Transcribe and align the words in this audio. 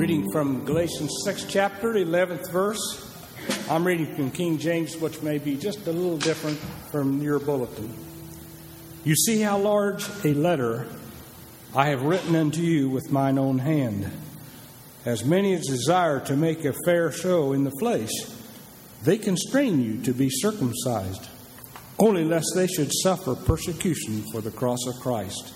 Reading 0.00 0.32
from 0.32 0.64
Galatians 0.64 1.14
6 1.26 1.44
chapter, 1.44 1.92
11th 1.92 2.50
verse. 2.50 3.14
I'm 3.68 3.86
reading 3.86 4.14
from 4.16 4.30
King 4.30 4.56
James, 4.56 4.96
which 4.96 5.20
may 5.20 5.36
be 5.36 5.58
just 5.58 5.86
a 5.86 5.92
little 5.92 6.16
different 6.16 6.56
from 6.90 7.20
your 7.20 7.38
bulletin. 7.38 7.92
You 9.04 9.14
see 9.14 9.42
how 9.42 9.58
large 9.58 10.06
a 10.24 10.32
letter 10.32 10.86
I 11.76 11.90
have 11.90 12.00
written 12.00 12.34
unto 12.34 12.62
you 12.62 12.88
with 12.88 13.12
mine 13.12 13.36
own 13.36 13.58
hand. 13.58 14.10
As 15.04 15.22
many 15.22 15.52
as 15.52 15.66
desire 15.66 16.20
to 16.20 16.34
make 16.34 16.64
a 16.64 16.72
fair 16.86 17.12
show 17.12 17.52
in 17.52 17.64
the 17.64 17.76
flesh, 17.78 18.08
they 19.02 19.18
constrain 19.18 19.82
you 19.82 20.00
to 20.04 20.14
be 20.14 20.30
circumcised, 20.30 21.28
only 21.98 22.24
lest 22.24 22.46
they 22.54 22.68
should 22.68 22.90
suffer 22.90 23.34
persecution 23.34 24.24
for 24.32 24.40
the 24.40 24.50
cross 24.50 24.86
of 24.86 24.94
Christ. 24.94 25.52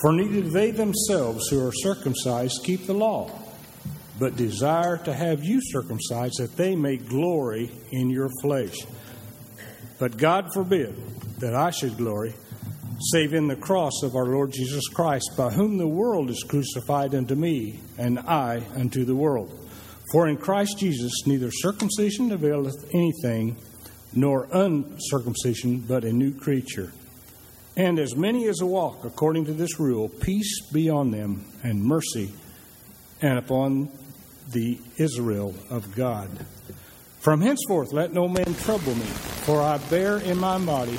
For 0.00 0.12
neither 0.12 0.48
they 0.48 0.70
themselves 0.70 1.48
who 1.48 1.66
are 1.66 1.72
circumcised 1.72 2.62
keep 2.62 2.86
the 2.86 2.94
law, 2.94 3.39
but 4.20 4.36
desire 4.36 4.98
to 4.98 5.14
have 5.14 5.42
you 5.42 5.60
circumcised, 5.62 6.38
that 6.38 6.54
they 6.54 6.76
may 6.76 6.98
glory 6.98 7.70
in 7.90 8.10
your 8.10 8.28
flesh. 8.42 8.76
But 9.98 10.18
God 10.18 10.52
forbid 10.52 10.94
that 11.38 11.54
I 11.54 11.70
should 11.70 11.96
glory, 11.96 12.34
save 13.12 13.32
in 13.32 13.48
the 13.48 13.56
cross 13.56 14.02
of 14.02 14.14
our 14.14 14.26
Lord 14.26 14.52
Jesus 14.52 14.86
Christ, 14.88 15.30
by 15.38 15.48
whom 15.48 15.78
the 15.78 15.88
world 15.88 16.28
is 16.28 16.44
crucified 16.46 17.14
unto 17.14 17.34
me, 17.34 17.80
and 17.96 18.18
I 18.18 18.62
unto 18.76 19.06
the 19.06 19.16
world. 19.16 19.58
For 20.12 20.28
in 20.28 20.36
Christ 20.36 20.78
Jesus 20.78 21.26
neither 21.26 21.50
circumcision 21.50 22.30
availeth 22.30 22.90
anything, 22.92 23.56
nor 24.12 24.48
uncircumcision, 24.52 25.78
but 25.88 26.04
a 26.04 26.12
new 26.12 26.34
creature. 26.34 26.92
And 27.74 27.98
as 27.98 28.14
many 28.14 28.48
as 28.48 28.62
walk 28.62 29.04
according 29.04 29.46
to 29.46 29.54
this 29.54 29.80
rule, 29.80 30.10
peace 30.10 30.60
be 30.70 30.90
on 30.90 31.10
them, 31.10 31.46
and 31.62 31.82
mercy, 31.82 32.34
and 33.22 33.38
upon 33.38 33.88
the 34.50 34.78
Israel 34.96 35.54
of 35.70 35.94
God. 35.94 36.28
From 37.20 37.40
henceforth 37.40 37.92
let 37.92 38.12
no 38.12 38.28
man 38.28 38.54
trouble 38.62 38.94
me, 38.94 39.04
for 39.44 39.60
I 39.60 39.78
bear 39.78 40.18
in 40.18 40.38
my 40.38 40.58
body 40.58 40.98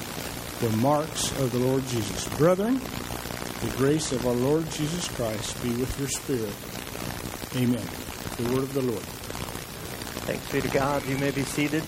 the 0.59 0.69
marks 0.77 1.31
of 1.39 1.51
the 1.51 1.59
Lord 1.59 1.85
Jesus. 1.87 2.27
Brethren, 2.37 2.75
the 2.75 3.73
grace 3.77 4.11
of 4.11 4.25
our 4.27 4.33
Lord 4.33 4.69
Jesus 4.71 5.07
Christ 5.07 5.61
be 5.63 5.69
with 5.69 5.99
your 5.99 6.07
spirit. 6.07 6.53
Amen. 7.55 7.83
The 8.37 8.55
word 8.55 8.63
of 8.63 8.73
the 8.73 8.81
Lord. 8.81 9.03
Thanks 10.25 10.51
be 10.51 10.61
to 10.61 10.67
God. 10.69 11.05
You 11.07 11.17
may 11.17 11.31
be 11.31 11.43
seated. 11.43 11.83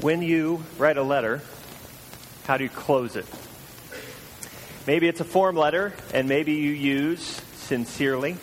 When 0.00 0.22
you 0.22 0.62
write 0.78 0.96
a 0.96 1.02
letter, 1.02 1.42
how 2.44 2.56
do 2.56 2.64
you 2.64 2.70
close 2.70 3.16
it? 3.16 3.26
Maybe 4.86 5.08
it's 5.08 5.20
a 5.20 5.24
form 5.24 5.56
letter, 5.56 5.94
and 6.14 6.28
maybe 6.28 6.52
you 6.52 6.70
use 6.70 7.42
sincerely. 7.56 8.36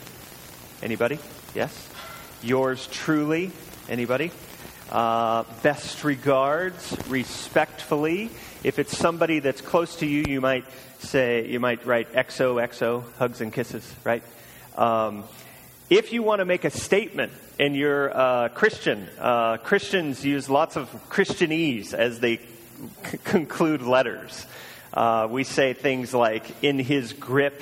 Anybody? 0.82 1.18
Yes? 1.56 1.90
Yours 2.42 2.86
truly. 2.92 3.52
Anybody? 3.88 4.30
Uh, 4.92 5.46
best 5.62 6.04
regards, 6.04 6.98
respectfully. 7.08 8.30
If 8.62 8.78
it's 8.78 8.98
somebody 8.98 9.40
that's 9.40 9.62
close 9.62 9.96
to 9.98 10.06
you, 10.06 10.26
you 10.28 10.42
might 10.42 10.66
say, 11.00 11.48
you 11.48 11.62
might 11.62 11.86
write 11.86 12.12
XOXO, 12.12 13.06
hugs 13.14 13.40
and 13.40 13.54
kisses, 13.54 13.96
right? 14.04 14.24
Um, 14.76 15.24
if 15.90 16.12
you 16.12 16.24
want 16.24 16.40
to 16.40 16.46
make 16.46 16.66
a 16.66 16.72
statement 16.72 17.32
and 17.58 17.74
you're 17.74 18.10
a 18.10 18.52
Christian, 18.54 19.08
uh, 19.18 19.58
Christians 19.58 20.26
use 20.26 20.50
lots 20.50 20.76
of 20.76 20.90
Christianese 21.10 21.94
as 21.94 22.20
they 22.20 22.38
c- 22.38 23.18
conclude 23.24 23.82
letters. 23.82 24.46
Uh, 24.94 25.28
we 25.30 25.44
say 25.44 25.74
things 25.74 26.14
like, 26.14 26.64
in 26.64 26.78
his 26.78 27.14
grip, 27.14 27.62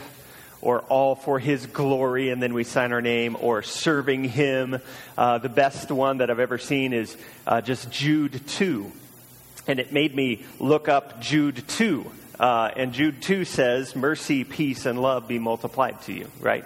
or 0.61 0.81
all 0.81 1.15
for 1.15 1.39
his 1.39 1.65
glory, 1.65 2.29
and 2.29 2.41
then 2.41 2.53
we 2.53 2.63
sign 2.63 2.91
our 2.91 3.01
name, 3.01 3.35
or 3.39 3.63
serving 3.63 4.25
him. 4.25 4.79
Uh, 5.17 5.37
the 5.37 5.49
best 5.49 5.91
one 5.91 6.17
that 6.17 6.29
I've 6.29 6.39
ever 6.39 6.57
seen 6.57 6.93
is 6.93 7.17
uh, 7.47 7.61
just 7.61 7.89
Jude 7.89 8.45
2. 8.47 8.91
And 9.67 9.79
it 9.79 9.91
made 9.91 10.15
me 10.15 10.43
look 10.59 10.89
up 10.89 11.21
Jude 11.21 11.63
2. 11.67 12.11
Uh, 12.39 12.71
and 12.75 12.93
Jude 12.93 13.21
2 13.21 13.45
says, 13.45 13.95
Mercy, 13.95 14.43
peace, 14.43 14.85
and 14.85 15.01
love 15.01 15.27
be 15.27 15.39
multiplied 15.39 16.01
to 16.03 16.13
you, 16.13 16.27
right? 16.39 16.65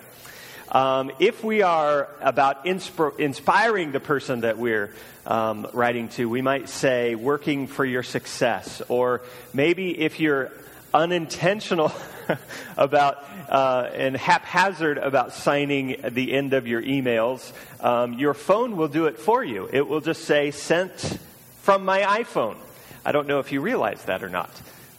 Um, 0.76 1.10
if 1.20 1.42
we 1.42 1.62
are 1.62 2.10
about 2.20 2.66
insp- 2.66 3.18
inspiring 3.18 3.94
the 3.94 4.02
person 4.02 4.42
that 4.42 4.58
we're 4.58 4.94
um, 5.26 5.66
writing 5.72 6.10
to, 6.10 6.28
we 6.28 6.42
might 6.42 6.68
say 6.68 7.16
working 7.16 7.68
for 7.68 7.86
your 7.86 8.04
success. 8.04 8.82
Or 8.90 9.22
maybe 9.54 9.98
if 9.98 10.20
you're 10.20 10.52
unintentional 10.94 11.94
about 12.78 13.24
uh, 13.48 13.90
and 13.94 14.18
haphazard 14.18 14.98
about 14.98 15.32
signing 15.32 15.96
the 16.10 16.34
end 16.34 16.52
of 16.52 16.68
your 16.68 16.82
emails, 16.82 17.54
um, 17.80 18.12
your 18.16 18.34
phone 18.34 18.76
will 18.76 18.90
do 18.90 19.06
it 19.06 19.18
for 19.18 19.46
you. 19.46 19.70
It 19.72 19.88
will 19.88 20.02
just 20.02 20.26
say, 20.26 20.52
sent 20.52 21.20
from 21.62 21.86
my 21.86 22.02
iPhone. 22.02 22.58
I 23.06 23.14
don't 23.14 23.30
know 23.30 23.40
if 23.40 23.54
you 23.54 23.62
realize 23.62 24.04
that 24.08 24.24
or 24.24 24.30
not. 24.30 24.52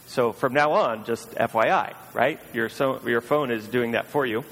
So 0.07 0.33
from 0.33 0.53
now 0.53 0.71
on, 0.71 1.05
just 1.05 1.29
FYI, 1.35 1.93
right? 2.15 2.39
Your, 2.51 2.67
so, 2.67 2.99
your 3.05 3.21
phone 3.21 3.51
is 3.51 3.67
doing 3.67 3.91
that 3.91 4.07
for 4.07 4.25
you. 4.25 4.43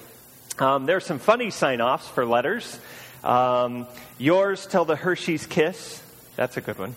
Um, 0.57 0.85
there 0.85 0.95
are 0.95 1.01
some 1.01 1.19
funny 1.19 1.49
sign 1.49 1.81
offs 1.81 2.07
for 2.07 2.25
letters. 2.25 2.79
Um, 3.25 3.87
yours 4.17 4.65
tell 4.65 4.85
the 4.85 4.95
Hershey's 4.95 5.45
Kiss. 5.45 6.01
That's 6.37 6.55
a 6.55 6.61
good 6.61 6.79
one. 6.79 6.95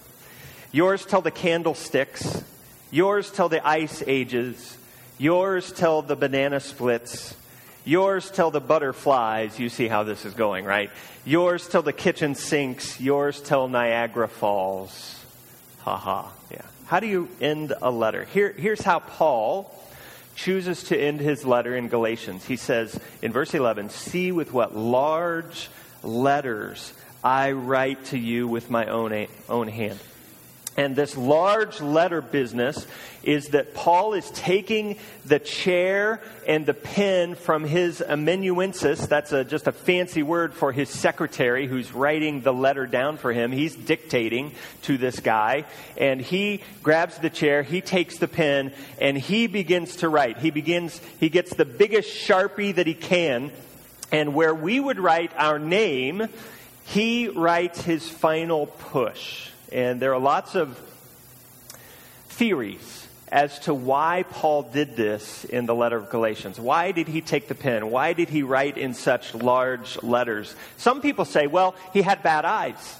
Yours 0.70 1.04
tell 1.04 1.22
the 1.22 1.32
candlesticks. 1.32 2.44
Yours 2.92 3.32
tell 3.32 3.48
the 3.48 3.66
ice 3.66 4.02
ages. 4.06 4.76
Yours 5.18 5.72
tell 5.72 6.02
the 6.02 6.14
banana 6.14 6.60
splits. 6.60 7.34
Yours 7.84 8.30
tell 8.30 8.52
the 8.52 8.60
butterflies. 8.60 9.58
You 9.58 9.70
see 9.70 9.88
how 9.88 10.04
this 10.04 10.24
is 10.24 10.34
going, 10.34 10.64
right? 10.64 10.90
Yours 11.24 11.66
tell 11.68 11.82
the 11.82 11.92
kitchen 11.92 12.36
sinks. 12.36 13.00
Yours 13.00 13.40
tell 13.40 13.66
Niagara 13.66 14.28
Falls. 14.28 15.24
Ha 15.80 15.96
ha. 15.96 16.32
Yeah. 16.50 16.62
How 16.86 17.00
do 17.00 17.08
you 17.08 17.28
end 17.40 17.72
a 17.82 17.90
letter? 17.90 18.24
Here, 18.24 18.52
here's 18.52 18.82
how 18.82 19.00
Paul 19.00 19.74
chooses 20.38 20.84
to 20.84 20.96
end 20.96 21.20
his 21.20 21.44
letter 21.44 21.76
in 21.76 21.88
Galatians. 21.88 22.44
He 22.44 22.56
says 22.56 22.98
in 23.20 23.32
verse 23.32 23.54
11, 23.54 23.90
See 23.90 24.30
with 24.30 24.52
what 24.52 24.76
large 24.76 25.68
letters 26.02 26.92
I 27.24 27.52
write 27.52 28.04
to 28.06 28.18
you 28.18 28.46
with 28.46 28.70
my 28.70 28.86
own, 28.86 29.26
own 29.48 29.66
hand. 29.66 29.98
And 30.78 30.94
this 30.94 31.16
large 31.16 31.80
letter 31.80 32.22
business 32.22 32.86
is 33.24 33.48
that 33.48 33.74
Paul 33.74 34.14
is 34.14 34.30
taking 34.30 34.96
the 35.26 35.40
chair 35.40 36.22
and 36.46 36.66
the 36.66 36.72
pen 36.72 37.34
from 37.34 37.64
his 37.64 38.00
amanuensis. 38.00 39.04
That's 39.08 39.32
a, 39.32 39.42
just 39.44 39.66
a 39.66 39.72
fancy 39.72 40.22
word 40.22 40.54
for 40.54 40.70
his 40.70 40.88
secretary 40.88 41.66
who's 41.66 41.92
writing 41.92 42.42
the 42.42 42.52
letter 42.52 42.86
down 42.86 43.16
for 43.16 43.32
him. 43.32 43.50
He's 43.50 43.74
dictating 43.74 44.52
to 44.82 44.96
this 44.96 45.18
guy. 45.18 45.64
And 45.96 46.20
he 46.20 46.62
grabs 46.84 47.18
the 47.18 47.28
chair, 47.28 47.64
he 47.64 47.80
takes 47.80 48.18
the 48.18 48.28
pen, 48.28 48.72
and 49.00 49.18
he 49.18 49.48
begins 49.48 49.96
to 49.96 50.08
write. 50.08 50.38
He 50.38 50.52
begins, 50.52 51.00
he 51.18 51.28
gets 51.28 51.52
the 51.56 51.64
biggest 51.64 52.08
sharpie 52.08 52.76
that 52.76 52.86
he 52.86 52.94
can. 52.94 53.50
And 54.12 54.32
where 54.32 54.54
we 54.54 54.78
would 54.78 55.00
write 55.00 55.32
our 55.36 55.58
name, 55.58 56.28
he 56.84 57.26
writes 57.26 57.82
his 57.82 58.08
final 58.08 58.66
push. 58.66 59.50
And 59.70 60.00
there 60.00 60.14
are 60.14 60.20
lots 60.20 60.54
of 60.54 60.78
theories 62.28 63.06
as 63.30 63.58
to 63.60 63.74
why 63.74 64.24
Paul 64.30 64.62
did 64.62 64.96
this 64.96 65.44
in 65.44 65.66
the 65.66 65.74
letter 65.74 65.96
of 65.96 66.08
Galatians. 66.08 66.58
Why 66.58 66.92
did 66.92 67.08
he 67.08 67.20
take 67.20 67.48
the 67.48 67.54
pen? 67.54 67.90
Why 67.90 68.14
did 68.14 68.30
he 68.30 68.42
write 68.42 68.78
in 68.78 68.94
such 68.94 69.34
large 69.34 70.02
letters? 70.02 70.54
Some 70.78 71.02
people 71.02 71.24
say, 71.24 71.46
well, 71.46 71.74
he 71.92 72.02
had 72.02 72.22
bad 72.22 72.44
eyes. 72.44 72.96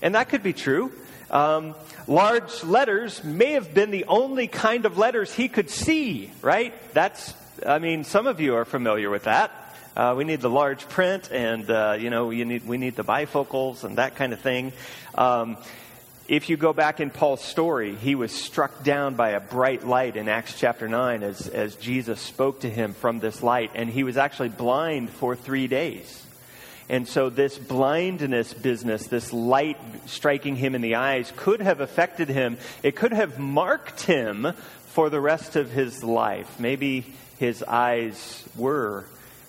And 0.00 0.14
that 0.14 0.28
could 0.28 0.42
be 0.42 0.52
true. 0.52 0.92
Um, 1.30 1.74
large 2.06 2.62
letters 2.62 3.24
may 3.24 3.52
have 3.52 3.74
been 3.74 3.90
the 3.90 4.04
only 4.04 4.46
kind 4.46 4.84
of 4.84 4.98
letters 4.98 5.32
he 5.32 5.48
could 5.48 5.70
see, 5.70 6.30
right? 6.42 6.74
That's, 6.92 7.34
I 7.66 7.78
mean, 7.78 8.04
some 8.04 8.26
of 8.26 8.40
you 8.40 8.54
are 8.54 8.64
familiar 8.64 9.10
with 9.10 9.24
that. 9.24 9.50
Uh, 9.96 10.14
we 10.16 10.24
need 10.24 10.40
the 10.40 10.50
large 10.50 10.88
print, 10.88 11.30
and 11.30 11.70
uh, 11.70 11.96
you 11.98 12.10
know, 12.10 12.30
you 12.30 12.44
need, 12.44 12.66
we 12.66 12.78
need 12.78 12.96
the 12.96 13.04
bifocals 13.04 13.84
and 13.84 13.98
that 13.98 14.16
kind 14.16 14.32
of 14.32 14.40
thing. 14.40 14.72
Um, 15.14 15.56
if 16.26 16.48
you 16.48 16.56
go 16.56 16.72
back 16.72 17.00
in 17.00 17.10
Paul's 17.10 17.44
story, 17.44 17.94
he 17.94 18.14
was 18.14 18.32
struck 18.32 18.82
down 18.82 19.14
by 19.14 19.30
a 19.30 19.40
bright 19.40 19.86
light 19.86 20.16
in 20.16 20.28
Acts 20.28 20.58
chapter 20.58 20.88
9 20.88 21.22
as, 21.22 21.48
as 21.48 21.76
Jesus 21.76 22.20
spoke 22.20 22.60
to 22.60 22.70
him 22.70 22.94
from 22.94 23.20
this 23.20 23.42
light, 23.42 23.72
and 23.74 23.90
he 23.90 24.04
was 24.04 24.16
actually 24.16 24.48
blind 24.48 25.10
for 25.10 25.36
three 25.36 25.66
days. 25.66 26.24
And 26.88 27.08
so, 27.08 27.30
this 27.30 27.56
blindness 27.58 28.52
business, 28.52 29.06
this 29.06 29.32
light 29.32 29.78
striking 30.06 30.56
him 30.56 30.74
in 30.74 30.82
the 30.82 30.96
eyes, 30.96 31.32
could 31.36 31.60
have 31.60 31.80
affected 31.80 32.28
him. 32.28 32.58
It 32.82 32.94
could 32.94 33.12
have 33.12 33.38
marked 33.38 34.02
him 34.02 34.52
for 34.88 35.08
the 35.08 35.20
rest 35.20 35.56
of 35.56 35.70
his 35.70 36.04
life. 36.04 36.60
Maybe 36.60 37.06
his 37.38 37.62
eyes 37.62 38.46
were 38.56 39.06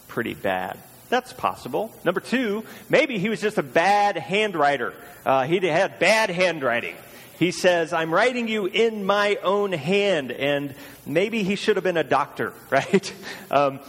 pretty 0.08 0.34
bad. 0.34 0.78
That's 1.10 1.34
possible. 1.34 1.94
Number 2.04 2.20
two, 2.20 2.64
maybe 2.90 3.20
he 3.20 3.30
was 3.30 3.40
just 3.42 3.58
a 3.58 3.64
bad 3.64 4.16
handwriter. 4.16 4.94
Uh, 5.26 5.46
he 5.46 5.60
had 5.66 6.00
bad 6.00 6.30
handwriting. 6.30 6.96
He 7.38 7.52
says, 7.52 7.94
I'm 7.94 8.14
writing 8.14 8.48
you 8.48 8.66
in 8.66 9.06
my 9.06 9.38
own 9.44 9.72
hand. 9.72 10.32
And 10.32 10.74
maybe 11.06 11.44
he 11.44 11.56
should 11.56 11.76
have 11.76 11.84
been 11.84 11.98
a 11.98 12.04
doctor, 12.04 12.54
right? 12.70 13.14
um, 13.52 13.80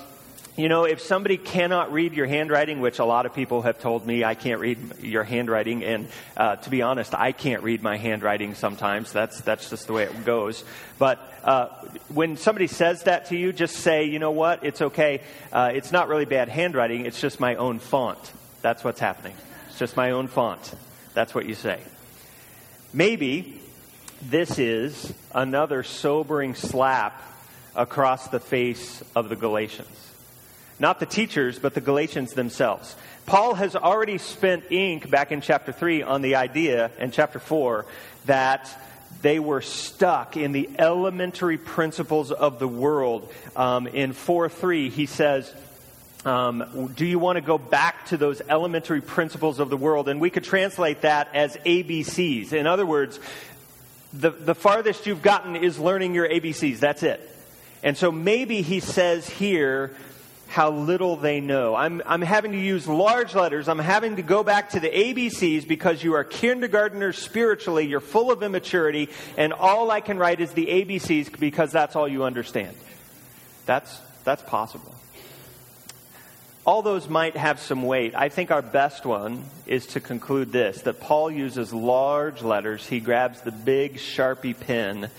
You 0.56 0.68
know, 0.70 0.84
if 0.84 1.00
somebody 1.00 1.36
cannot 1.36 1.92
read 1.92 2.14
your 2.14 2.26
handwriting, 2.26 2.80
which 2.80 2.98
a 2.98 3.04
lot 3.04 3.26
of 3.26 3.34
people 3.34 3.62
have 3.62 3.78
told 3.78 4.06
me 4.06 4.24
I 4.24 4.34
can't 4.34 4.58
read 4.58 4.78
your 5.02 5.22
handwriting, 5.22 5.84
and 5.84 6.08
uh, 6.34 6.56
to 6.56 6.70
be 6.70 6.80
honest, 6.80 7.14
I 7.14 7.32
can't 7.32 7.62
read 7.62 7.82
my 7.82 7.98
handwriting 7.98 8.54
sometimes. 8.54 9.12
That's 9.12 9.42
that's 9.42 9.68
just 9.68 9.86
the 9.86 9.92
way 9.92 10.04
it 10.04 10.24
goes. 10.24 10.64
But 10.98 11.18
uh, 11.46 11.69
when 12.08 12.37
somebody 12.37 12.66
says 12.66 13.04
that 13.04 13.26
to 13.26 13.37
you, 13.37 13.52
just 13.52 13.76
say, 13.76 14.04
you 14.04 14.19
know 14.19 14.32
what, 14.32 14.64
it's 14.64 14.82
okay. 14.82 15.22
Uh, 15.52 15.70
it's 15.72 15.93
not 15.93 16.08
really 16.08 16.25
bad 16.25 16.48
handwriting. 16.48 17.06
It's 17.06 17.20
just 17.20 17.38
my 17.38 17.54
own 17.54 17.78
font. 17.78 18.19
That's 18.62 18.82
what's 18.82 18.98
happening. 18.98 19.34
It's 19.69 19.78
just 19.78 19.96
my 19.96 20.10
own 20.10 20.26
font. 20.26 20.75
That's 21.14 21.34
what 21.34 21.46
you 21.46 21.54
say. 21.54 21.81
Maybe 22.93 23.60
this 24.22 24.58
is 24.58 25.14
another 25.32 25.84
sobering 25.84 26.56
slap 26.56 27.22
across 27.76 28.26
the 28.28 28.40
face 28.40 29.04
of 29.14 29.28
the 29.28 29.37
Galatians. 29.37 30.12
Not 30.81 30.99
the 30.99 31.06
teachers, 31.06 31.60
but 31.60 31.75
the 31.75 31.81
Galatians 31.81 32.32
themselves. 32.32 32.96
Paul 33.25 33.54
has 33.54 33.76
already 33.76 34.19
spent 34.19 34.64
ink 34.70 35.10
back 35.10 35.31
in 35.31 35.40
chapter 35.40 35.70
3 35.70 36.02
on 36.02 36.22
the 36.22 36.34
idea, 36.34 36.90
in 36.99 37.12
chapter 37.12 37.38
4, 37.38 37.87
that 38.26 38.69
they 39.26 39.40
were 39.40 39.61
stuck 39.61 40.37
in 40.37 40.52
the 40.52 40.70
elementary 40.78 41.58
principles 41.58 42.31
of 42.31 42.61
the 42.61 42.69
world. 42.69 43.28
Um, 43.56 43.88
in 43.88 44.12
4 44.12 44.49
3, 44.49 44.88
he 44.88 45.06
says, 45.06 45.52
um, 46.25 46.93
do 46.94 47.05
you 47.05 47.19
want 47.19 47.34
to 47.34 47.40
go 47.40 47.58
back 47.58 48.06
to 48.06 48.17
those 48.17 48.40
elementary 48.49 49.00
principles 49.00 49.58
of 49.58 49.69
the 49.69 49.76
world? 49.76 50.08
And 50.08 50.20
we 50.20 50.31
could 50.31 50.44
translate 50.44 51.00
that 51.00 51.34
as 51.34 51.56
ABCs. 51.56 52.52
In 52.52 52.69
other 52.69 52.87
words, 52.87 53.19
the, 54.12 54.31
the 54.31 54.55
farthest 54.55 55.08
you've 55.08 55.23
gotten 55.23 55.56
is 55.56 55.76
learning 55.76 56.14
your 56.14 56.28
ABCs. 56.28 56.78
That's 56.78 57.02
it. 57.02 57.20
And 57.82 57.96
so 57.96 58.12
maybe 58.12 58.62
he 58.62 58.78
says 58.78 59.28
here, 59.28 59.96
how 60.48 60.70
little 60.70 61.16
they 61.16 61.40
know. 61.40 61.75
I'm, 61.75 62.02
I'm 62.06 62.22
having 62.22 62.52
to 62.52 62.58
use 62.58 62.87
large 62.87 63.34
letters. 63.34 63.69
I'm 63.69 63.78
having 63.78 64.16
to 64.16 64.22
go 64.22 64.43
back 64.43 64.70
to 64.70 64.81
the 64.81 64.88
ABCs 64.88 65.66
because 65.66 66.02
you 66.02 66.14
are 66.14 66.25
kindergarteners 66.25 67.16
spiritually. 67.16 67.87
You're 67.87 68.00
full 68.00 68.31
of 68.31 68.43
immaturity, 68.43 69.08
and 69.37 69.52
all 69.52 69.90
I 69.90 70.00
can 70.00 70.19
write 70.19 70.40
is 70.40 70.52
the 70.52 70.66
ABCs 70.66 71.38
because 71.38 71.72
that's 71.72 71.96
all 71.96 72.08
you 72.08 72.25
understand. 72.25 72.76
That's, 73.66 74.00
that's 74.25 74.43
possible. 74.43 74.94
All 76.64 76.82
those 76.82 77.08
might 77.08 77.37
have 77.37 77.60
some 77.60 77.82
weight. 77.82 78.14
I 78.16 78.28
think 78.28 78.50
our 78.50 78.62
best 78.62 79.06
one 79.06 79.44
is 79.66 79.87
to 79.88 80.00
conclude 80.00 80.50
this 80.50 80.82
that 80.82 81.00
Paul 81.00 81.31
uses 81.31 81.72
large 81.72 82.42
letters. 82.42 82.84
He 82.84 82.99
grabs 82.99 83.40
the 83.40 83.52
big 83.52 83.96
Sharpie 83.96 84.58
pen 84.58 85.10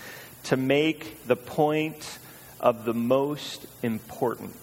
to 0.44 0.56
make 0.58 1.26
the 1.26 1.36
point 1.36 2.18
of 2.60 2.84
the 2.84 2.92
most 2.92 3.66
important. 3.82 4.54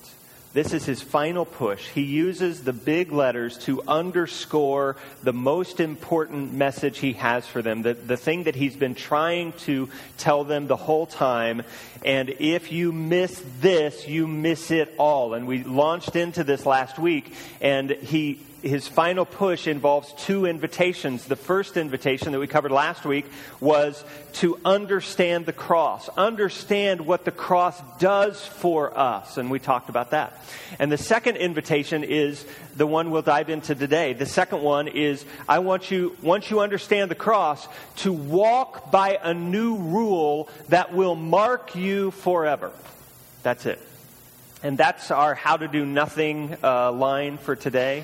This 0.56 0.72
is 0.72 0.86
his 0.86 1.02
final 1.02 1.44
push. 1.44 1.90
He 1.90 2.04
uses 2.04 2.63
the 2.63 2.72
big 2.72 3.12
letters 3.12 3.57
to 3.66 3.81
underscore 3.90 4.96
the 5.22 5.34
most 5.34 5.81
important 5.81 6.54
message 6.54 7.00
he 7.00 7.12
has 7.12 7.46
for 7.46 7.62
them, 7.62 7.81
the, 7.81 7.94
the 7.94 8.16
thing 8.16 8.44
that 8.44 8.56
he's 8.56 8.78
been 8.78 8.96
trying 8.96 9.52
to 9.68 9.90
tell 10.18 10.46
them 10.46 10.68
the 10.68 10.78
whole 10.78 11.07
time. 11.07 11.63
And 12.06 12.30
if 12.40 12.72
you 12.72 12.94
miss 12.94 13.44
this, 13.60 14.07
you 14.07 14.28
miss 14.28 14.72
it 14.72 14.96
all. 14.98 15.34
And 15.34 15.46
we 15.46 15.66
launched 15.66 16.16
into 16.16 16.46
this 16.46 16.66
last 16.66 16.98
week, 16.98 17.34
and 17.60 17.90
he 17.90 18.40
his 18.65 18.88
final 18.88 19.25
push 19.25 19.67
involves 19.67 20.12
two 20.13 20.47
invitations. 20.47 21.25
The 21.25 21.35
first 21.35 21.77
invitation 21.77 22.31
that 22.31 22.39
we 22.39 22.47
covered 22.47 22.71
last 22.71 23.06
week 23.06 23.27
was 23.59 24.03
to 24.33 24.59
understand 24.65 25.45
the 25.45 25.53
cross, 25.53 26.09
understand 26.17 27.06
what 27.06 27.25
the 27.25 27.31
cross 27.31 27.79
does 28.00 28.44
for 28.44 28.97
us, 28.97 29.38
and 29.38 29.51
we 29.51 29.59
talked 29.59 29.89
about 29.89 30.12
that. 30.12 30.41
And 30.79 30.91
the 30.91 30.97
second 30.97 31.38
invitation 31.38 32.03
is 32.03 32.44
the 32.75 32.88
one 32.88 33.12
we'll 33.12 33.21
dive 33.21 33.51
into 33.51 33.75
today. 33.75 34.13
The 34.13 34.25
second 34.25 34.63
one 34.63 34.88
is 34.88 35.23
I 35.47 35.59
want 35.59 35.91
you, 35.91 36.18
once 36.23 36.50
you 36.50 36.59
understand 36.59 37.11
the 37.11 37.15
cross, 37.15 37.68
to 37.97 38.11
walk 38.11 38.91
by 38.91 39.19
a 39.21 39.35
new 39.35 39.77
rule 39.77 40.50
that 40.69 40.91
will 40.91 41.15
mark 41.15 41.75
you 41.75 42.09
forever. 42.09 42.71
That's 43.44 43.68
it. 43.68 43.79
And 44.63 44.75
that's 44.75 45.11
our 45.11 45.35
how 45.35 45.57
to 45.57 45.68
do 45.68 45.85
nothing 45.85 46.57
uh, 46.63 46.91
line 46.91 47.38
for 47.38 47.56
today 47.56 48.03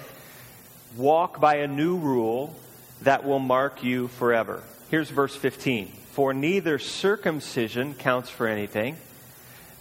walk 0.96 1.40
by 1.40 1.56
a 1.56 1.68
new 1.68 1.98
rule 1.98 2.56
that 3.02 3.24
will 3.24 3.40
mark 3.40 3.84
you 3.84 4.08
forever. 4.08 4.64
Here's 4.90 5.10
verse 5.10 5.36
15 5.36 5.88
For 6.12 6.34
neither 6.34 6.80
circumcision 6.80 7.94
counts 7.94 8.30
for 8.30 8.48
anything, 8.48 8.98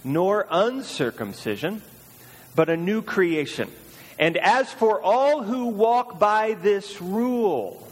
nor 0.03 0.47
uncircumcision, 0.49 1.81
but 2.55 2.69
a 2.69 2.77
new 2.77 3.01
creation. 3.01 3.69
And 4.17 4.37
as 4.37 4.71
for 4.71 5.01
all 5.01 5.43
who 5.43 5.67
walk 5.67 6.19
by 6.19 6.53
this 6.53 7.01
rule, 7.01 7.87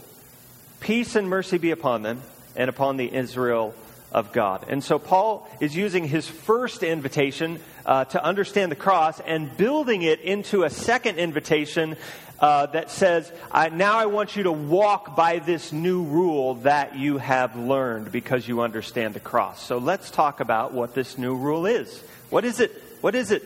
peace 0.80 1.16
and 1.16 1.28
mercy 1.28 1.58
be 1.58 1.70
upon 1.70 2.02
them 2.02 2.22
and 2.56 2.68
upon 2.68 2.96
the 2.96 3.12
Israel 3.12 3.74
of 4.12 4.32
God. 4.32 4.66
And 4.68 4.82
so 4.82 4.98
Paul 4.98 5.48
is 5.60 5.76
using 5.76 6.04
his 6.04 6.28
first 6.28 6.82
invitation 6.82 7.60
uh, 7.86 8.04
to 8.06 8.22
understand 8.22 8.72
the 8.72 8.76
cross 8.76 9.20
and 9.20 9.56
building 9.56 10.02
it 10.02 10.20
into 10.20 10.64
a 10.64 10.70
second 10.70 11.18
invitation 11.18 11.96
uh, 12.40 12.66
that 12.66 12.90
says, 12.90 13.30
I, 13.52 13.68
Now 13.68 13.98
I 13.98 14.06
want 14.06 14.34
you 14.34 14.44
to 14.44 14.52
walk 14.52 15.14
by 15.14 15.38
this 15.38 15.72
new 15.72 16.04
rule 16.04 16.54
that 16.56 16.96
you 16.96 17.18
have 17.18 17.54
learned 17.56 18.10
because 18.10 18.48
you 18.48 18.62
understand 18.62 19.14
the 19.14 19.20
cross. 19.20 19.62
So 19.62 19.78
let's 19.78 20.10
talk 20.10 20.40
about 20.40 20.72
what 20.72 20.94
this 20.94 21.18
new 21.18 21.36
rule 21.36 21.66
is. 21.66 22.02
What 22.30 22.44
is 22.44 22.60
it? 22.60 22.70
What 23.00 23.14
is 23.14 23.30
it? 23.30 23.44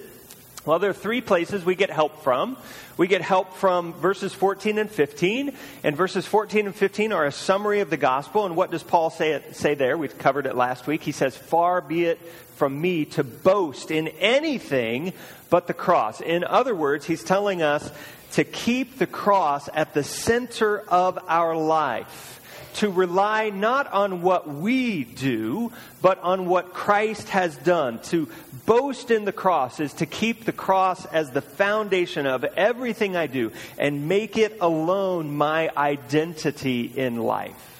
Well, 0.67 0.79
there 0.79 0.89
are 0.89 0.95
three 0.95 1.21
places 1.21 1.63
we 1.63 1.75
get 1.75 1.91
help 1.91 2.23
from. 2.23 2.57
We 2.97 3.07
get 3.07 3.21
help 3.21 3.55
from 3.57 3.93
verses 3.93 4.33
14 4.33 4.79
and 4.79 4.91
15. 4.91 5.53
And 5.83 5.95
verses 5.95 6.25
14 6.25 6.65
and 6.65 6.75
15 6.75 7.13
are 7.13 7.27
a 7.27 7.33
summary 7.33 7.81
of 7.81 7.91
the 7.91 7.99
gospel. 7.99 8.47
And 8.47 8.57
what 8.57 8.71
does 8.71 8.83
Paul 8.83 9.11
say, 9.11 9.43
say 9.53 9.75
there? 9.75 9.99
We've 9.99 10.17
covered 10.17 10.47
it 10.47 10.57
last 10.57 10.87
week. 10.87 11.03
He 11.03 11.13
says, 11.13 11.37
Far 11.37 11.83
be 11.83 12.07
it 12.07 12.19
from 12.57 12.81
me 12.81 13.05
to 13.05 13.23
boast 13.23 13.91
in 13.91 14.09
anything 14.09 15.13
but 15.51 15.67
the 15.67 15.75
cross. 15.75 16.23
In 16.23 16.45
other 16.45 16.75
words, 16.75 17.05
he's 17.05 17.23
telling 17.23 17.61
us 17.61 17.91
to 18.33 18.45
keep 18.45 18.99
the 18.99 19.07
cross 19.07 19.69
at 19.75 19.93
the 19.93 20.03
center 20.03 20.81
of 20.81 21.19
our 21.29 21.55
life 21.55 22.41
to 22.75 22.91
rely 22.91 23.51
not 23.51 23.93
on 23.93 24.23
what 24.23 24.49
we 24.49 25.05
do, 25.05 25.73
but 26.03 26.21
on 26.23 26.47
what 26.47 26.75
Christ 26.75 27.29
has 27.31 27.57
done. 27.57 28.01
To 28.05 28.29
boast 28.67 29.11
in 29.11 29.25
the 29.25 29.33
cross 29.33 29.81
is 29.81 29.93
to 29.95 30.07
keep 30.07 30.45
the 30.45 30.53
cross 30.53 31.07
as 31.07 31.31
the 31.31 31.43
foundation 31.43 32.27
of 32.27 32.45
everything 32.45 33.17
I 33.17 33.27
do 33.27 33.53
and 33.79 34.09
make 34.09 34.37
it 34.37 34.59
alone 34.61 35.37
my 35.37 35.71
identity 35.77 36.83
in 36.83 37.19
life. 37.19 37.71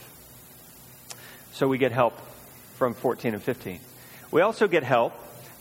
So 1.53 1.69
we 1.69 1.79
get 1.79 1.93
help 1.93 2.19
from 2.77 2.95
14 2.95 3.35
and 3.35 3.43
15. 3.43 3.81
We 4.31 4.41
also 4.41 4.67
get 4.67 4.83
help 4.83 5.13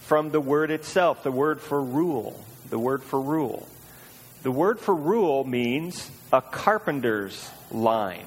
from 0.01 0.31
the 0.31 0.41
word 0.41 0.71
itself, 0.71 1.23
the 1.23 1.31
word 1.31 1.61
for 1.61 1.81
rule. 1.81 2.39
The 2.69 2.79
word 2.79 3.03
for 3.03 3.21
rule. 3.21 3.67
The 4.41 4.51
word 4.51 4.79
for 4.79 4.95
rule 4.95 5.43
means 5.43 6.09
a 6.31 6.41
carpenter's 6.41 7.49
line. 7.71 8.25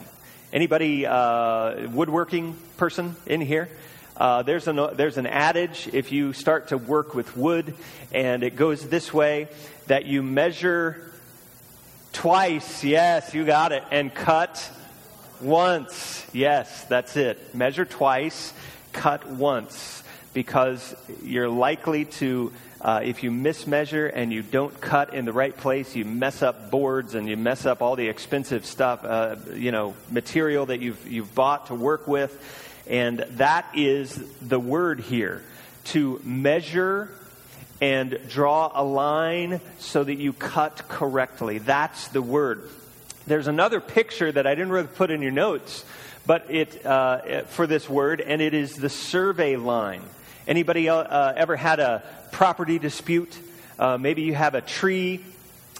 Anybody 0.57 1.05
uh, 1.05 1.87
woodworking 1.91 2.57
person 2.79 3.15
in 3.27 3.43
here? 3.43 3.69
Uh, 4.17 4.41
there's, 4.43 4.67
an, 4.67 4.97
there's 4.97 5.19
an 5.19 5.27
adage 5.27 5.87
if 5.93 6.13
you 6.13 6.33
start 6.33 6.69
to 6.69 6.79
work 6.79 7.15
with 7.15 7.37
wood, 7.37 7.75
and 8.11 8.43
it 8.43 8.57
goes 8.57 8.89
this 8.89 9.13
way 9.13 9.49
that 9.87 10.07
you 10.07 10.23
measure 10.23 11.13
twice, 12.15 12.83
yes, 12.83 13.35
you 13.35 13.45
got 13.45 13.73
it, 13.73 13.85
and 13.91 14.15
cut 14.15 14.71
once. 15.43 16.27
Yes, 16.33 16.85
that's 16.85 17.19
it. 17.19 17.55
Measure 17.55 17.85
twice, 17.85 18.55
cut 18.95 19.29
once, 19.29 20.03
because 20.33 20.95
you're 21.23 21.51
likely 21.51 22.07
to 22.07 22.51
uh, 22.87 23.01
if 23.03 23.25
you 23.25 23.33
mismeasure 23.33 24.09
and 24.15 24.33
you 24.33 24.43
don't 24.43 24.81
cut 24.81 25.13
in 25.13 25.25
the 25.25 25.33
right 25.33 25.57
place, 25.57 25.97
you 25.97 26.05
mess 26.05 26.41
up 26.41 26.71
boards 26.71 27.17
and 27.17 27.29
you 27.29 27.37
mess 27.37 27.67
up 27.67 27.83
all 27.83 27.97
the 27.97 28.07
expensive 28.07 28.65
stuff, 28.65 29.05
uh, 29.05 29.35
you 29.55 29.73
know, 29.73 29.97
material 30.09 30.67
that 30.67 30.79
you've, 30.79 31.05
you've 31.11 31.35
bought 31.35 31.67
to 31.67 31.75
work 31.75 32.07
with. 32.07 32.31
And 32.87 33.19
that 33.19 33.67
is 33.75 34.15
the 34.41 34.61
word 34.61 35.01
here 35.01 35.43
to 35.87 36.21
measure 36.23 37.11
and 37.81 38.21
draw 38.29 38.71
a 38.73 38.85
line 38.85 39.61
so 39.81 40.05
that 40.05 40.15
you 40.15 40.33
cut 40.33 40.87
correctly. 40.89 41.59
That's 41.59 42.07
the 42.09 42.23
word. 42.23 42.71
There's 43.27 43.49
another 43.49 43.81
picture 43.81 44.31
that 44.31 44.47
I 44.47 44.55
didn't 44.55 44.71
really 44.71 44.87
put 44.87 45.11
in 45.11 45.23
your 45.23 45.33
notes, 45.33 45.85
but 46.25 46.49
it 46.53 46.87
uh, 46.87 47.43
for 47.47 47.67
this 47.67 47.89
word, 47.89 48.21
and 48.21 48.41
it 48.41 48.55
is 48.55 48.75
the 48.75 48.89
survey 48.89 49.57
line. 49.57 50.03
Anybody 50.47 50.89
uh, 50.89 51.33
ever 51.35 51.57
had 51.57 51.81
a 51.81 52.05
property 52.31 52.79
dispute? 52.79 53.37
Uh, 53.81 53.99
maybe 53.99 54.23
you 54.23 54.33
have 54.35 54.55
a 54.55 54.61
tree 54.61 55.25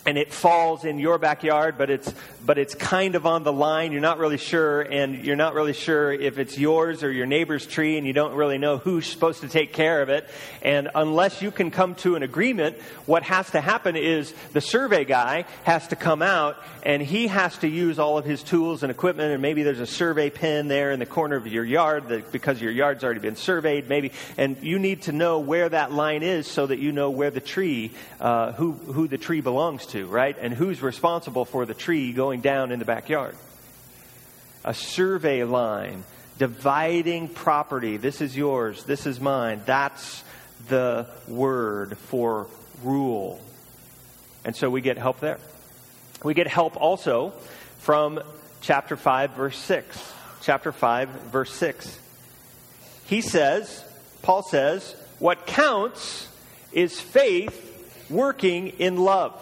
and 0.05 0.19
it 0.19 0.33
falls 0.33 0.85
in 0.85 0.99
your 0.99 1.19
backyard, 1.19 1.79
but 1.79 1.89
it's 1.89 2.13
but 2.47 2.59
it's 2.59 2.75
kind 2.75 3.17
of 3.17 3.27
on 3.27 3.43
the 3.43 3.53
line. 3.53 3.91
You're 3.91 4.01
not 4.01 4.19
really 4.19 4.39
sure, 4.39 4.81
and 4.81 5.25
you're 5.25 5.37
not 5.37 5.55
really 5.55 5.73
sure 5.73 6.13
if 6.13 6.39
it's 6.39 6.57
yours 6.57 7.03
or 7.03 7.11
your 7.11 7.27
neighbor's 7.27 7.67
tree, 7.67 7.99
and 7.99 8.07
you 8.07 8.13
don't 8.13 8.35
really 8.35 8.57
know 8.57 8.79
who's 8.79 9.07
supposed 9.07 9.41
to 9.41 9.49
take 9.49 9.73
care 9.73 10.01
of 10.01 10.09
it. 10.09 10.27
And 10.63 10.89
unless 10.95 11.43
you 11.43 11.51
can 11.51 11.73
come 11.73 11.97
to 11.97 12.15
an 12.15 12.23
agreement, 12.23 12.79
what 13.05 13.25
has 13.25 13.51
to 13.51 13.61
happen 13.61 13.97
is 13.97 14.33
the 14.53 14.61
survey 14.61 15.05
guy 15.05 15.45
has 15.65 15.89
to 15.89 15.97
come 15.97 16.23
out, 16.23 16.57
and 16.85 17.03
he 17.03 17.27
has 17.27 17.59
to 17.59 17.69
use 17.69 17.99
all 17.99 18.17
of 18.17 18.25
his 18.25 18.45
tools 18.45 18.85
and 18.85 18.91
equipment. 18.91 19.33
And 19.33 19.43
maybe 19.43 19.65
there's 19.65 19.81
a 19.81 19.87
survey 19.87 20.31
pin 20.31 20.69
there 20.69 20.93
in 20.93 21.01
the 21.01 21.07
corner 21.07 21.37
of 21.37 21.47
your 21.49 21.65
yard 21.65 22.09
that, 22.09 22.31
because 22.31 22.63
your 22.63 22.71
yard's 22.71 23.03
already 23.03 23.21
been 23.21 23.37
surveyed, 23.37 23.89
maybe, 23.89 24.13
and 24.39 24.57
you 24.63 24.79
need 24.79 25.03
to 25.03 25.13
know 25.13 25.41
where 25.41 25.69
that 25.69 25.91
line 25.91 26.23
is 26.23 26.47
so 26.47 26.67
that 26.67 26.79
you 26.79 26.93
know 26.93 27.11
where 27.11 27.31
the 27.31 27.41
tree, 27.41 27.91
uh, 28.21 28.53
who 28.53 28.73
who 28.73 29.09
the 29.09 29.19
tree 29.19 29.41
belongs 29.41 29.87
to, 29.87 30.07
right, 30.07 30.37
and 30.41 30.55
who's 30.55 30.81
responsible 30.81 31.45
for 31.45 31.67
the 31.67 31.75
tree 31.75 32.13
going 32.13 32.36
going 32.37 32.41
down 32.43 32.73
in 32.73 32.79
the 32.79 32.85
backyard. 32.85 33.35
A 34.65 34.75
survey 34.75 35.45
line 35.45 36.05
dividing 36.39 37.29
property. 37.29 37.97
This 37.97 38.21
is 38.21 38.37
yours, 38.37 38.85
this 38.85 39.07
is 39.07 39.21
mine. 39.21 39.63
That's 39.65 40.23
the 40.69 41.07
word 41.29 41.97
for 41.97 42.47
rule. 42.83 43.41
And 44.45 44.55
so 44.55 44.69
we 44.69 44.81
get 44.81 44.99
help 44.99 45.21
there. 45.21 45.39
We 46.23 46.35
get 46.35 46.47
help 46.47 46.77
also 46.77 47.33
from 47.79 48.21
chapter 48.61 48.97
5, 48.97 49.31
verse 49.33 49.59
6. 49.59 50.13
Chapter 50.43 50.73
5, 50.73 51.09
verse 51.33 51.53
6. 51.53 51.99
He 53.07 53.21
says, 53.21 53.85
Paul 54.23 54.43
says, 54.43 54.95
what 55.19 55.47
counts 55.47 56.29
is 56.73 57.01
faith 57.01 57.63
working 58.11 58.69
in 58.79 58.99
love. 58.99 59.33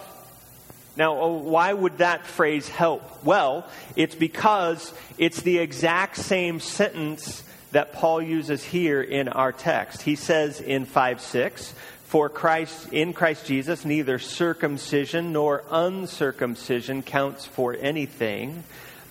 Now, 0.96 1.18
oh, 1.18 1.36
why 1.38 1.72
would 1.72 1.98
that 1.98 2.26
phrase 2.26 2.68
help? 2.68 3.24
Well, 3.24 3.68
it's 3.96 4.14
because 4.14 4.92
it's 5.18 5.42
the 5.42 5.58
exact 5.58 6.16
same 6.16 6.60
sentence 6.60 7.42
that 7.72 7.92
Paul 7.92 8.22
uses 8.22 8.62
here 8.62 9.02
in 9.02 9.28
our 9.28 9.50
text. 9.50 10.02
He 10.02 10.14
says 10.14 10.60
in 10.60 10.84
5 10.84 11.20
6, 11.20 11.74
For 12.04 12.28
Christ, 12.28 12.92
in 12.92 13.12
Christ 13.12 13.46
Jesus, 13.46 13.84
neither 13.84 14.20
circumcision 14.20 15.32
nor 15.32 15.64
uncircumcision 15.70 17.02
counts 17.02 17.44
for 17.44 17.74
anything, 17.74 18.62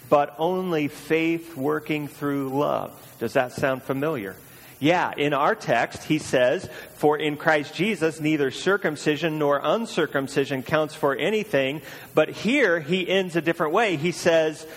but 0.10 0.34
only 0.38 0.88
faith 0.88 1.58
working 1.58 2.08
through 2.08 2.58
love. 2.58 2.94
Does 3.20 3.34
that 3.34 3.52
sound 3.52 3.84
familiar? 3.84 4.38
Yeah, 4.80 5.14
in 5.16 5.34
our 5.34 5.56
text, 5.56 6.04
he 6.04 6.18
says, 6.18 6.70
For 6.96 7.18
in 7.18 7.38
Christ 7.38 7.74
Jesus, 7.74 8.20
neither 8.20 8.52
circumcision 8.52 9.40
nor 9.40 9.60
uncircumcision 9.64 10.64
counts 10.64 10.94
for 10.94 11.16
anything. 11.16 11.82
But 12.14 12.30
here, 12.30 12.80
he 12.80 13.08
ends 13.08 13.36
a 13.36 13.42
different 13.42 13.74
way. 13.74 13.96
He 13.96 14.12
says, 14.12 14.68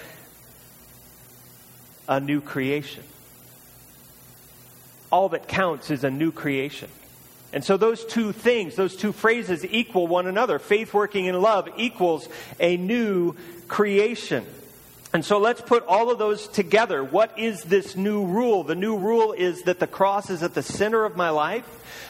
A 2.09 2.21
new 2.21 2.41
creation. 2.41 3.03
All 5.11 5.29
that 5.31 5.49
counts 5.49 5.91
is 5.91 6.05
a 6.05 6.11
new 6.11 6.33
creation. 6.33 6.89
And 7.53 7.65
so 7.65 7.77
those 7.77 8.05
two 8.05 8.33
things, 8.33 8.77
those 8.77 8.97
two 8.97 9.13
phrases 9.13 9.65
equal 9.65 10.07
one 10.07 10.27
another. 10.27 10.59
Faith 10.59 10.93
working 10.93 11.27
in 11.27 11.41
love 11.41 11.69
equals 11.77 12.29
a 12.61 12.77
new 12.77 13.35
creation. 13.69 14.45
And 15.17 15.25
so 15.25 15.39
let's 15.39 15.63
put 15.63 15.83
all 15.87 16.11
of 16.11 16.19
those 16.19 16.47
together. 16.47 17.03
What 17.03 17.39
is 17.39 17.63
this 17.63 17.97
new 17.97 18.27
rule? 18.27 18.65
The 18.65 18.75
new 18.75 18.99
rule 18.99 19.33
is 19.33 19.63
that 19.63 19.81
the 19.81 19.87
cross 19.87 20.29
is 20.29 20.43
at 20.43 20.53
the 20.53 20.63
center 20.63 21.07
of 21.07 21.17
my 21.17 21.31
life, 21.31 21.65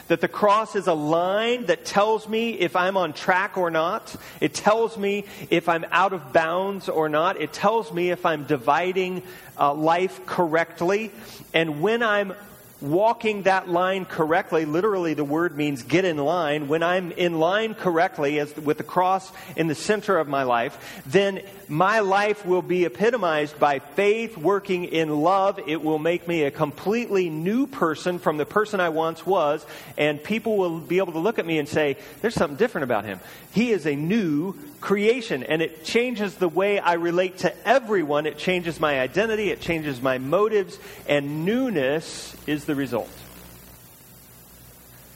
that 0.09 0.19
the 0.19 0.27
cross 0.27 0.75
is 0.75 0.87
a 0.87 0.93
line 0.93 1.67
that 1.67 1.85
tells 1.85 2.27
me 2.27 2.49
if 2.49 2.75
I'm 2.75 2.97
on 2.97 3.13
track 3.13 3.57
or 3.57 3.71
not. 3.71 4.13
It 4.41 4.53
tells 4.53 4.97
me 4.97 5.23
if 5.49 5.69
I'm 5.69 5.85
out 5.89 6.11
of 6.11 6.33
bounds 6.33 6.89
or 6.89 7.07
not. 7.07 7.39
It 7.39 7.53
tells 7.53 7.93
me 7.93 8.11
if 8.11 8.25
I'm 8.25 8.43
dividing 8.43 9.23
uh, 9.57 9.73
life 9.73 10.25
correctly. 10.25 11.11
And 11.53 11.79
when 11.79 12.03
I'm 12.03 12.33
walking 12.81 13.43
that 13.43 13.69
line 13.69 14.03
correctly, 14.03 14.65
literally 14.65 15.13
the 15.13 15.23
word 15.23 15.55
means 15.55 15.81
get 15.81 16.03
in 16.03 16.17
line. 16.17 16.67
When 16.67 16.83
I'm 16.83 17.11
in 17.13 17.39
line 17.39 17.73
correctly, 17.73 18.37
as 18.39 18.55
with 18.57 18.77
the 18.77 18.83
cross 18.83 19.31
in 19.55 19.67
the 19.67 19.75
center 19.75 20.17
of 20.17 20.27
my 20.27 20.43
life, 20.43 21.01
then 21.05 21.41
my 21.69 21.99
life 21.99 22.45
will 22.45 22.61
be 22.61 22.85
epitomized 22.85 23.59
by 23.59 23.79
faith 23.79 24.37
working 24.37 24.85
in 24.85 25.09
love. 25.09 25.59
It 25.67 25.81
will 25.81 25.99
make 25.99 26.27
me 26.27 26.43
a 26.43 26.51
completely 26.51 27.29
new 27.29 27.67
person 27.67 28.19
from 28.19 28.37
the 28.37 28.45
person 28.45 28.79
I 28.79 28.89
once 28.89 29.25
was, 29.25 29.65
and 29.97 30.23
people 30.23 30.57
will 30.57 30.79
be 30.79 30.97
able 30.97 31.13
to 31.13 31.19
look 31.19 31.39
at 31.39 31.45
me 31.45 31.59
and 31.59 31.67
say, 31.67 31.97
"There's 32.21 32.35
something 32.35 32.57
different 32.57 32.83
about 32.83 33.05
him. 33.05 33.19
He 33.51 33.71
is 33.71 33.85
a 33.85 33.95
new 33.95 34.55
creation, 34.79 35.43
and 35.43 35.61
it 35.61 35.83
changes 35.83 36.35
the 36.35 36.47
way 36.47 36.79
I 36.79 36.93
relate 36.93 37.39
to 37.39 37.67
everyone. 37.67 38.25
It 38.25 38.37
changes 38.37 38.79
my 38.79 38.99
identity, 38.99 39.49
it 39.49 39.59
changes 39.59 40.01
my 40.01 40.17
motives, 40.17 40.77
and 41.07 41.45
newness 41.45 42.35
is 42.45 42.65
the 42.65 42.75
result. 42.75 43.09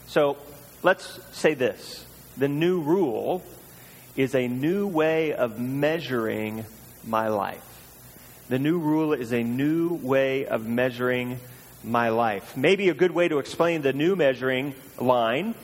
So 0.06 0.36
let's 0.82 1.18
say 1.32 1.54
this 1.54 2.04
the 2.36 2.48
new 2.48 2.80
rule 2.80 3.42
is 4.16 4.34
a 4.34 4.48
new 4.48 4.86
way 4.86 5.32
of 5.32 5.58
measuring 5.58 6.64
my 7.04 7.28
life. 7.28 7.62
The 8.48 8.58
new 8.58 8.78
rule 8.78 9.12
is 9.12 9.32
a 9.32 9.42
new 9.42 9.94
way 9.94 10.46
of 10.46 10.66
measuring 10.66 11.40
my 11.82 12.10
life. 12.10 12.56
Maybe 12.56 12.88
a 12.88 12.94
good 12.94 13.12
way 13.12 13.28
to 13.28 13.38
explain 13.38 13.82
the 13.82 13.92
new 13.92 14.14
measuring 14.14 14.74
line 14.98 15.54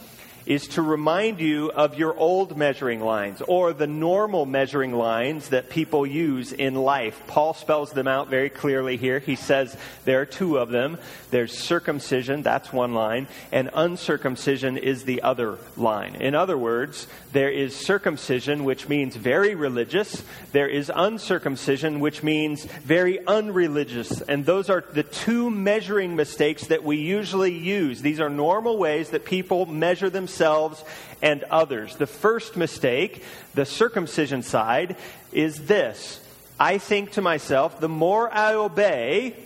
is 0.48 0.66
to 0.66 0.80
remind 0.80 1.40
you 1.40 1.70
of 1.72 1.98
your 1.98 2.16
old 2.16 2.56
measuring 2.56 3.02
lines 3.02 3.42
or 3.42 3.74
the 3.74 3.86
normal 3.86 4.46
measuring 4.46 4.94
lines 4.94 5.50
that 5.50 5.68
people 5.68 6.06
use 6.06 6.52
in 6.52 6.74
life. 6.74 7.22
Paul 7.26 7.52
spells 7.52 7.92
them 7.92 8.08
out 8.08 8.28
very 8.28 8.48
clearly 8.48 8.96
here. 8.96 9.18
He 9.18 9.36
says 9.36 9.76
there 10.06 10.22
are 10.22 10.26
two 10.26 10.56
of 10.56 10.70
them. 10.70 10.96
There's 11.30 11.52
circumcision, 11.56 12.42
that's 12.42 12.72
one 12.72 12.94
line, 12.94 13.28
and 13.52 13.68
uncircumcision 13.74 14.78
is 14.78 15.04
the 15.04 15.20
other 15.20 15.58
line. 15.76 16.14
In 16.14 16.34
other 16.34 16.56
words, 16.56 17.06
there 17.32 17.50
is 17.50 17.76
circumcision, 17.76 18.64
which 18.64 18.88
means 18.88 19.16
very 19.16 19.54
religious. 19.54 20.24
There 20.52 20.66
is 20.68 20.90
uncircumcision, 20.94 22.00
which 22.00 22.22
means 22.22 22.64
very 22.64 23.18
unreligious. 23.26 24.22
And 24.22 24.46
those 24.46 24.70
are 24.70 24.82
the 24.94 25.02
two 25.02 25.50
measuring 25.50 26.16
mistakes 26.16 26.68
that 26.68 26.84
we 26.84 26.96
usually 26.96 27.52
use. 27.52 28.00
These 28.00 28.18
are 28.18 28.30
normal 28.30 28.78
ways 28.78 29.10
that 29.10 29.26
people 29.26 29.66
measure 29.66 30.08
themselves 30.08 30.37
themselves 30.38 30.84
and 31.20 31.42
others. 31.44 31.96
The 31.96 32.06
first 32.06 32.56
mistake, 32.56 33.24
the 33.54 33.66
circumcision 33.66 34.42
side, 34.42 34.96
is 35.32 35.66
this 35.66 36.20
I 36.60 36.78
think 36.78 37.12
to 37.12 37.22
myself, 37.22 37.80
the 37.80 37.88
more 37.88 38.32
I 38.32 38.54
obey, 38.54 39.36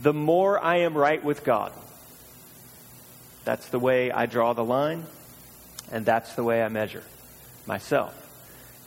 the 0.00 0.12
more 0.12 0.58
I 0.62 0.78
am 0.78 0.96
right 0.96 1.22
with 1.22 1.44
God. 1.44 1.72
That's 3.44 3.68
the 3.68 3.78
way 3.78 4.10
I 4.10 4.26
draw 4.26 4.52
the 4.52 4.64
line, 4.64 5.04
and 5.90 6.06
that's 6.06 6.34
the 6.34 6.44
way 6.44 6.62
I 6.62 6.68
measure 6.68 7.04
myself. 7.66 8.14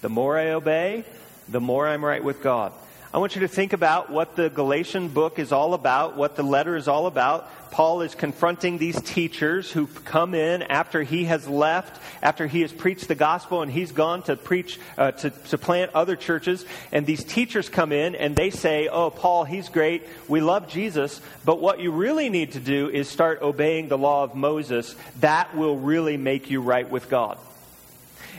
The 0.01 0.09
more 0.09 0.37
I 0.37 0.51
obey, 0.51 1.05
the 1.47 1.61
more 1.61 1.87
I'm 1.87 2.03
right 2.03 2.23
with 2.23 2.41
God. 2.41 2.71
I 3.15 3.17
want 3.17 3.34
you 3.34 3.41
to 3.43 3.48
think 3.48 3.72
about 3.72 4.10
what 4.10 4.36
the 4.36 4.50
Galatian 4.50 5.07
book 5.07 5.39
is 5.39 5.53
all 5.53 5.74
about, 5.74 6.17
what 6.17 6.36
the 6.36 6.43
letter 6.43 6.75
is 6.75 6.89
all 6.89 7.07
about. 7.07 7.50
Paul 7.72 8.01
is 8.01 8.13
confronting 8.13 8.77
these 8.77 9.01
teachers 9.01 9.72
who've 9.72 10.03
come 10.03 10.34
in 10.34 10.63
after 10.63 11.01
he 11.01 11.24
has 11.24 11.48
left, 11.48 12.01
after 12.22 12.45
he 12.45 12.60
has 12.60 12.74
preached 12.74 13.07
the 13.07 13.15
gospel 13.15 13.62
and 13.62 13.72
he's 13.72 13.93
gone 13.93 14.24
to 14.24 14.36
preach, 14.36 14.81
uh, 14.98 15.12
to, 15.12 15.29
to 15.29 15.57
plant 15.57 15.91
other 15.95 16.17
churches. 16.17 16.65
And 16.91 17.05
these 17.05 17.24
teachers 17.24 17.69
come 17.69 17.93
in 17.93 18.15
and 18.15 18.36
they 18.36 18.50
say, 18.50 18.89
Oh, 18.89 19.12
Paul, 19.12 19.45
he's 19.45 19.69
great. 19.69 20.03
We 20.27 20.41
love 20.41 20.67
Jesus. 20.67 21.22
But 21.45 21.62
what 21.62 21.79
you 21.79 21.91
really 21.91 22.27
need 22.27 22.51
to 22.51 22.60
do 22.60 22.89
is 22.89 23.07
start 23.07 23.41
obeying 23.41 23.88
the 23.88 23.98
law 23.98 24.25
of 24.25 24.36
Moses. 24.36 24.93
That 25.22 25.55
will 25.55 25.77
really 25.77 26.17
make 26.17 26.50
you 26.50 26.60
right 26.60 26.89
with 26.89 27.10
God. 27.10 27.38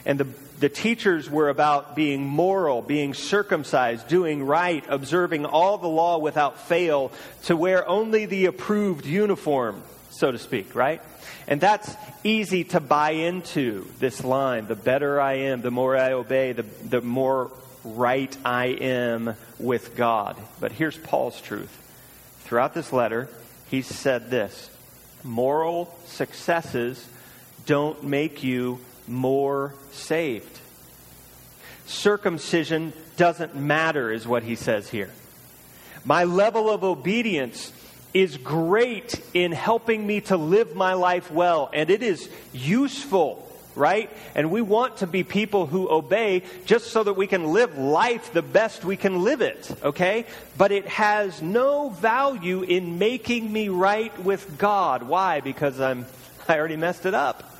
And 0.05 0.19
the 0.19 0.27
the 0.59 0.69
teachers 0.69 1.29
were 1.29 1.49
about 1.49 1.95
being 1.95 2.25
moral, 2.25 2.81
being 2.81 3.13
circumcised, 3.13 4.07
doing 4.07 4.43
right, 4.43 4.83
observing 4.87 5.45
all 5.45 5.77
the 5.77 5.87
law 5.87 6.17
without 6.17 6.59
fail, 6.67 7.11
to 7.43 7.55
wear 7.55 7.87
only 7.87 8.25
the 8.25 8.45
approved 8.45 9.05
uniform, 9.05 9.83
so 10.09 10.31
to 10.31 10.39
speak, 10.39 10.73
right? 10.73 11.01
And 11.47 11.61
that's 11.61 11.95
easy 12.23 12.63
to 12.65 12.79
buy 12.79 13.11
into, 13.11 13.87
this 13.99 14.23
line. 14.23 14.67
The 14.67 14.75
better 14.75 15.21
I 15.21 15.33
am, 15.33 15.61
the 15.61 15.71
more 15.71 15.95
I 15.95 16.13
obey, 16.13 16.53
the, 16.53 16.63
the 16.63 17.01
more 17.01 17.51
right 17.83 18.35
I 18.43 18.65
am 18.67 19.35
with 19.59 19.95
God. 19.95 20.37
But 20.59 20.71
here's 20.71 20.97
Paul's 20.97 21.39
truth. 21.39 21.75
Throughout 22.41 22.73
this 22.73 22.91
letter, 22.91 23.29
he 23.69 23.81
said 23.81 24.29
this 24.29 24.69
moral 25.23 25.93
successes 26.05 27.05
don't 27.65 28.03
make 28.03 28.43
you 28.43 28.79
more 29.07 29.73
saved. 29.91 30.59
Circumcision 31.85 32.93
doesn't 33.15 33.55
matter, 33.55 34.11
is 34.11 34.27
what 34.27 34.43
he 34.43 34.55
says 34.55 34.89
here. 34.89 35.11
My 36.03 36.25
level 36.25 36.69
of 36.69 36.83
obedience 36.83 37.71
is 38.13 38.37
great 38.37 39.21
in 39.33 39.51
helping 39.51 40.05
me 40.05 40.21
to 40.21 40.37
live 40.37 40.75
my 40.75 40.93
life 40.93 41.31
well, 41.31 41.69
and 41.73 41.89
it 41.89 42.03
is 42.03 42.29
useful 42.53 43.43
right? 43.77 44.09
And 44.35 44.51
we 44.51 44.61
want 44.61 44.97
to 44.97 45.07
be 45.07 45.23
people 45.23 45.67
who 45.67 45.89
obey 45.89 46.43
just 46.65 46.87
so 46.87 47.03
that 47.03 47.13
we 47.13 47.27
can 47.27 47.53
live 47.53 47.77
life 47.77 48.33
the 48.33 48.41
best 48.41 48.83
we 48.83 48.97
can 48.97 49.23
live 49.23 49.41
it, 49.41 49.71
okay? 49.83 50.25
But 50.57 50.71
it 50.71 50.87
has 50.87 51.41
no 51.41 51.89
value 51.89 52.63
in 52.63 52.97
making 52.97 53.51
me 53.53 53.69
right 53.69 54.17
with 54.23 54.57
God. 54.57 55.03
Why? 55.03 55.41
Because 55.41 55.79
I'm 55.79 56.05
I 56.47 56.57
already 56.57 56.77
messed 56.77 57.05
it 57.05 57.13
up. 57.13 57.56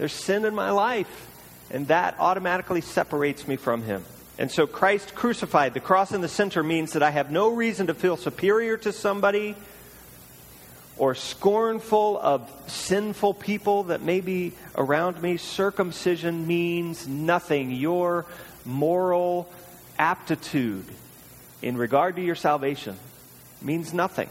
There's 0.00 0.14
sin 0.14 0.46
in 0.46 0.54
my 0.54 0.70
life, 0.70 1.28
and 1.70 1.88
that 1.88 2.16
automatically 2.18 2.80
separates 2.80 3.46
me 3.46 3.56
from 3.56 3.82
him. 3.82 4.02
And 4.38 4.50
so 4.50 4.66
Christ 4.66 5.14
crucified, 5.14 5.74
the 5.74 5.80
cross 5.80 6.12
in 6.12 6.22
the 6.22 6.28
center 6.28 6.62
means 6.62 6.94
that 6.94 7.02
I 7.02 7.10
have 7.10 7.30
no 7.30 7.50
reason 7.50 7.88
to 7.88 7.92
feel 7.92 8.16
superior 8.16 8.78
to 8.78 8.94
somebody 8.94 9.56
or 10.96 11.14
scornful 11.14 12.18
of 12.18 12.50
sinful 12.66 13.34
people 13.34 13.82
that 13.84 14.00
may 14.00 14.22
be 14.22 14.54
around 14.74 15.20
me. 15.20 15.36
Circumcision 15.36 16.46
means 16.46 17.06
nothing. 17.06 17.70
Your 17.70 18.24
moral 18.64 19.52
aptitude 19.98 20.86
in 21.60 21.76
regard 21.76 22.16
to 22.16 22.22
your 22.22 22.36
salvation 22.36 22.96
means 23.60 23.92
nothing. 23.92 24.30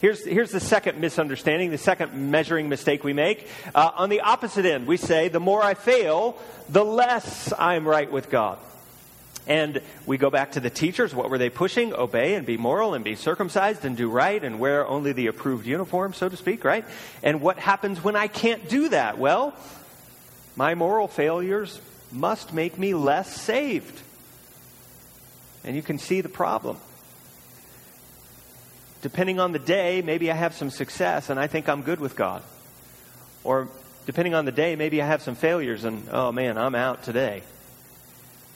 Here's, 0.00 0.24
here's 0.24 0.50
the 0.50 0.60
second 0.60 1.00
misunderstanding, 1.00 1.70
the 1.70 1.78
second 1.78 2.30
measuring 2.30 2.68
mistake 2.68 3.04
we 3.04 3.12
make. 3.12 3.48
Uh, 3.74 3.90
on 3.94 4.10
the 4.10 4.20
opposite 4.20 4.66
end, 4.66 4.86
we 4.86 4.96
say, 4.96 5.28
the 5.28 5.40
more 5.40 5.62
I 5.62 5.74
fail, 5.74 6.36
the 6.68 6.84
less 6.84 7.52
I'm 7.58 7.86
right 7.86 8.10
with 8.10 8.28
God. 8.28 8.58
And 9.46 9.80
we 10.06 10.16
go 10.16 10.30
back 10.30 10.52
to 10.52 10.60
the 10.60 10.70
teachers. 10.70 11.14
What 11.14 11.30
were 11.30 11.38
they 11.38 11.50
pushing? 11.50 11.92
Obey 11.92 12.34
and 12.34 12.46
be 12.46 12.56
moral 12.56 12.94
and 12.94 13.04
be 13.04 13.14
circumcised 13.14 13.84
and 13.84 13.96
do 13.96 14.08
right 14.08 14.42
and 14.42 14.58
wear 14.58 14.86
only 14.86 15.12
the 15.12 15.26
approved 15.26 15.66
uniform, 15.66 16.14
so 16.14 16.28
to 16.28 16.36
speak, 16.36 16.64
right? 16.64 16.84
And 17.22 17.40
what 17.40 17.58
happens 17.58 18.02
when 18.02 18.16
I 18.16 18.26
can't 18.26 18.68
do 18.68 18.88
that? 18.88 19.18
Well, 19.18 19.54
my 20.56 20.74
moral 20.74 21.08
failures 21.08 21.80
must 22.10 22.52
make 22.52 22.78
me 22.78 22.94
less 22.94 23.34
saved. 23.40 24.00
And 25.62 25.76
you 25.76 25.82
can 25.82 25.98
see 25.98 26.20
the 26.20 26.28
problem. 26.28 26.78
Depending 29.04 29.38
on 29.38 29.52
the 29.52 29.58
day, 29.58 30.00
maybe 30.00 30.30
I 30.30 30.34
have 30.34 30.54
some 30.54 30.70
success 30.70 31.28
and 31.28 31.38
I 31.38 31.46
think 31.46 31.68
I'm 31.68 31.82
good 31.82 32.00
with 32.00 32.16
God. 32.16 32.42
Or 33.44 33.68
depending 34.06 34.32
on 34.32 34.46
the 34.46 34.50
day, 34.50 34.76
maybe 34.76 35.02
I 35.02 35.06
have 35.06 35.20
some 35.20 35.34
failures 35.34 35.84
and, 35.84 36.08
oh 36.10 36.32
man, 36.32 36.56
I'm 36.56 36.74
out 36.74 37.02
today. 37.02 37.42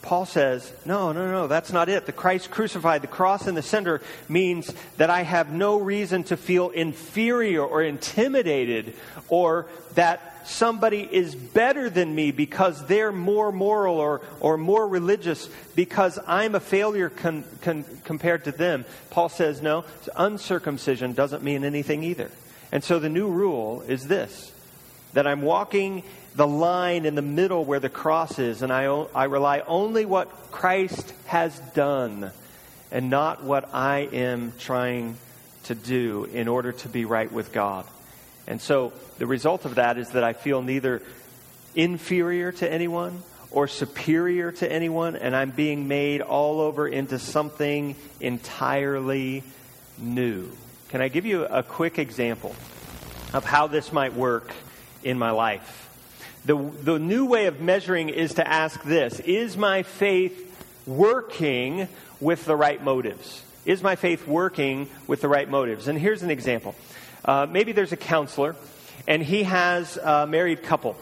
Paul 0.00 0.24
says, 0.24 0.72
no, 0.86 1.12
no, 1.12 1.30
no, 1.30 1.48
that's 1.48 1.70
not 1.70 1.90
it. 1.90 2.06
The 2.06 2.12
Christ 2.12 2.50
crucified, 2.50 3.02
the 3.02 3.08
cross 3.08 3.46
in 3.46 3.56
the 3.56 3.62
center 3.62 4.00
means 4.26 4.72
that 4.96 5.10
I 5.10 5.20
have 5.20 5.52
no 5.52 5.78
reason 5.78 6.24
to 6.24 6.36
feel 6.38 6.70
inferior 6.70 7.62
or 7.62 7.82
intimidated 7.82 8.94
or 9.28 9.66
that 9.96 10.27
somebody 10.48 11.02
is 11.10 11.34
better 11.34 11.90
than 11.90 12.14
me 12.14 12.30
because 12.30 12.86
they're 12.86 13.12
more 13.12 13.52
moral 13.52 13.96
or, 13.96 14.22
or 14.40 14.56
more 14.56 14.86
religious 14.88 15.48
because 15.74 16.18
I'm 16.26 16.54
a 16.54 16.60
failure 16.60 17.10
con, 17.10 17.44
con, 17.62 17.84
compared 18.04 18.44
to 18.44 18.52
them. 18.52 18.84
Paul 19.10 19.28
says, 19.28 19.62
no, 19.62 19.84
uncircumcision 20.16 21.12
doesn't 21.12 21.42
mean 21.42 21.64
anything 21.64 22.02
either. 22.02 22.30
And 22.72 22.82
so 22.82 22.98
the 22.98 23.08
new 23.08 23.28
rule 23.28 23.82
is 23.82 24.06
this 24.08 24.52
that 25.14 25.26
I'm 25.26 25.40
walking 25.40 26.02
the 26.34 26.46
line 26.46 27.06
in 27.06 27.14
the 27.14 27.22
middle 27.22 27.64
where 27.64 27.80
the 27.80 27.88
cross 27.88 28.38
is, 28.38 28.62
and 28.62 28.72
I, 28.72 28.84
I 28.84 29.24
rely 29.24 29.60
only 29.60 30.04
what 30.04 30.28
Christ 30.50 31.12
has 31.26 31.58
done 31.74 32.30
and 32.92 33.10
not 33.10 33.42
what 33.42 33.74
I 33.74 34.08
am 34.12 34.52
trying 34.58 35.16
to 35.64 35.74
do 35.74 36.24
in 36.32 36.46
order 36.46 36.72
to 36.72 36.88
be 36.88 37.04
right 37.04 37.30
with 37.32 37.52
God. 37.52 37.86
And 38.48 38.60
so 38.62 38.94
the 39.18 39.26
result 39.26 39.66
of 39.66 39.76
that 39.76 39.98
is 39.98 40.10
that 40.10 40.24
I 40.24 40.32
feel 40.32 40.62
neither 40.62 41.02
inferior 41.76 42.50
to 42.50 42.72
anyone 42.72 43.22
or 43.50 43.68
superior 43.68 44.52
to 44.52 44.70
anyone, 44.70 45.16
and 45.16 45.36
I'm 45.36 45.50
being 45.50 45.86
made 45.86 46.22
all 46.22 46.60
over 46.60 46.88
into 46.88 47.18
something 47.18 47.94
entirely 48.20 49.44
new. 49.98 50.50
Can 50.88 51.02
I 51.02 51.08
give 51.08 51.26
you 51.26 51.44
a 51.44 51.62
quick 51.62 51.98
example 51.98 52.56
of 53.34 53.44
how 53.44 53.66
this 53.66 53.92
might 53.92 54.14
work 54.14 54.52
in 55.04 55.18
my 55.18 55.30
life? 55.30 55.84
The, 56.46 56.56
the 56.56 56.98
new 56.98 57.26
way 57.26 57.46
of 57.46 57.60
measuring 57.60 58.08
is 58.08 58.34
to 58.34 58.48
ask 58.48 58.82
this 58.82 59.20
Is 59.20 59.58
my 59.58 59.82
faith 59.82 60.44
working 60.86 61.88
with 62.18 62.46
the 62.46 62.56
right 62.56 62.82
motives? 62.82 63.42
Is 63.66 63.82
my 63.82 63.96
faith 63.96 64.26
working 64.26 64.88
with 65.06 65.20
the 65.20 65.28
right 65.28 65.48
motives? 65.48 65.88
And 65.88 65.98
here's 65.98 66.22
an 66.22 66.30
example. 66.30 66.74
Uh, 67.24 67.46
maybe 67.48 67.72
there's 67.72 67.92
a 67.92 67.96
counselor, 67.96 68.56
and 69.06 69.22
he 69.22 69.42
has 69.42 69.96
a 69.96 70.26
married 70.26 70.62
couple. 70.62 70.96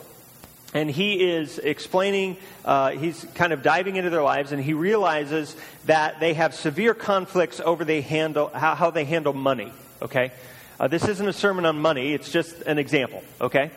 And 0.75 0.91
he 0.91 1.31
is 1.31 1.59
explaining, 1.59 2.37
uh, 2.65 2.91
he's 2.91 3.25
kind 3.35 3.53
of 3.53 3.63
diving 3.63 3.97
into 3.97 4.11
their 4.11 4.23
lives, 4.23 4.53
and 4.53 4.63
he 4.63 4.75
realizes 4.75 5.57
that 5.87 6.21
they 6.21 6.35
have 6.35 6.55
severe 6.55 6.93
conflicts 6.93 7.61
over 7.61 7.85
they 7.85 8.01
handle, 8.01 8.49
how, 8.49 8.75
how 8.75 8.91
they 8.91 9.05
handle 9.05 9.33
money. 9.33 9.73
Okay? 10.03 10.33
Uh, 10.79 10.89
this 10.89 11.07
isn't 11.09 11.27
a 11.27 11.33
sermon 11.33 11.65
on 11.65 11.79
money, 11.79 12.13
it's 12.13 12.31
just 12.31 12.61
an 12.63 12.79
example. 12.79 13.23
Okay? 13.41 13.71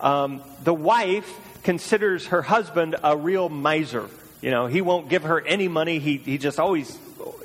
Um, 0.00 0.42
the 0.64 0.72
wife 0.72 1.30
considers 1.64 2.26
her 2.28 2.40
husband 2.40 2.96
a 3.02 3.16
real 3.16 3.48
miser. 3.48 4.08
You 4.40 4.50
know, 4.50 4.66
he 4.66 4.80
won't 4.80 5.08
give 5.08 5.24
her 5.24 5.40
any 5.40 5.68
money. 5.68 5.98
He, 5.98 6.16
he 6.16 6.38
just 6.38 6.58
always, 6.58 6.96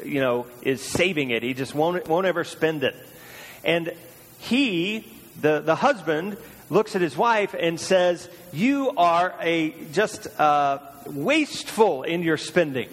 you 0.06 0.22
know, 0.22 0.46
is 0.62 0.82
saving 0.82 1.32
it. 1.32 1.44
He 1.44 1.54
just 1.54 1.74
won't, 1.74 2.08
won't 2.08 2.28
ever 2.28 2.44
spend 2.44 2.84
it. 2.84 2.96
And 3.64 3.94
he, 4.44 5.06
the, 5.42 5.62
the 5.62 5.76
husband, 5.76 6.38
looks 6.70 6.96
at 6.96 7.02
his 7.02 7.16
wife 7.16 7.56
and 7.58 7.80
says, 7.80 8.28
You 8.52 8.92
are 8.98 9.34
a 9.40 9.74
just 9.92 10.28
uh, 10.40 10.80
wasteful 11.06 12.04
in 12.04 12.24
your 12.24 12.38
spending. 12.38 12.90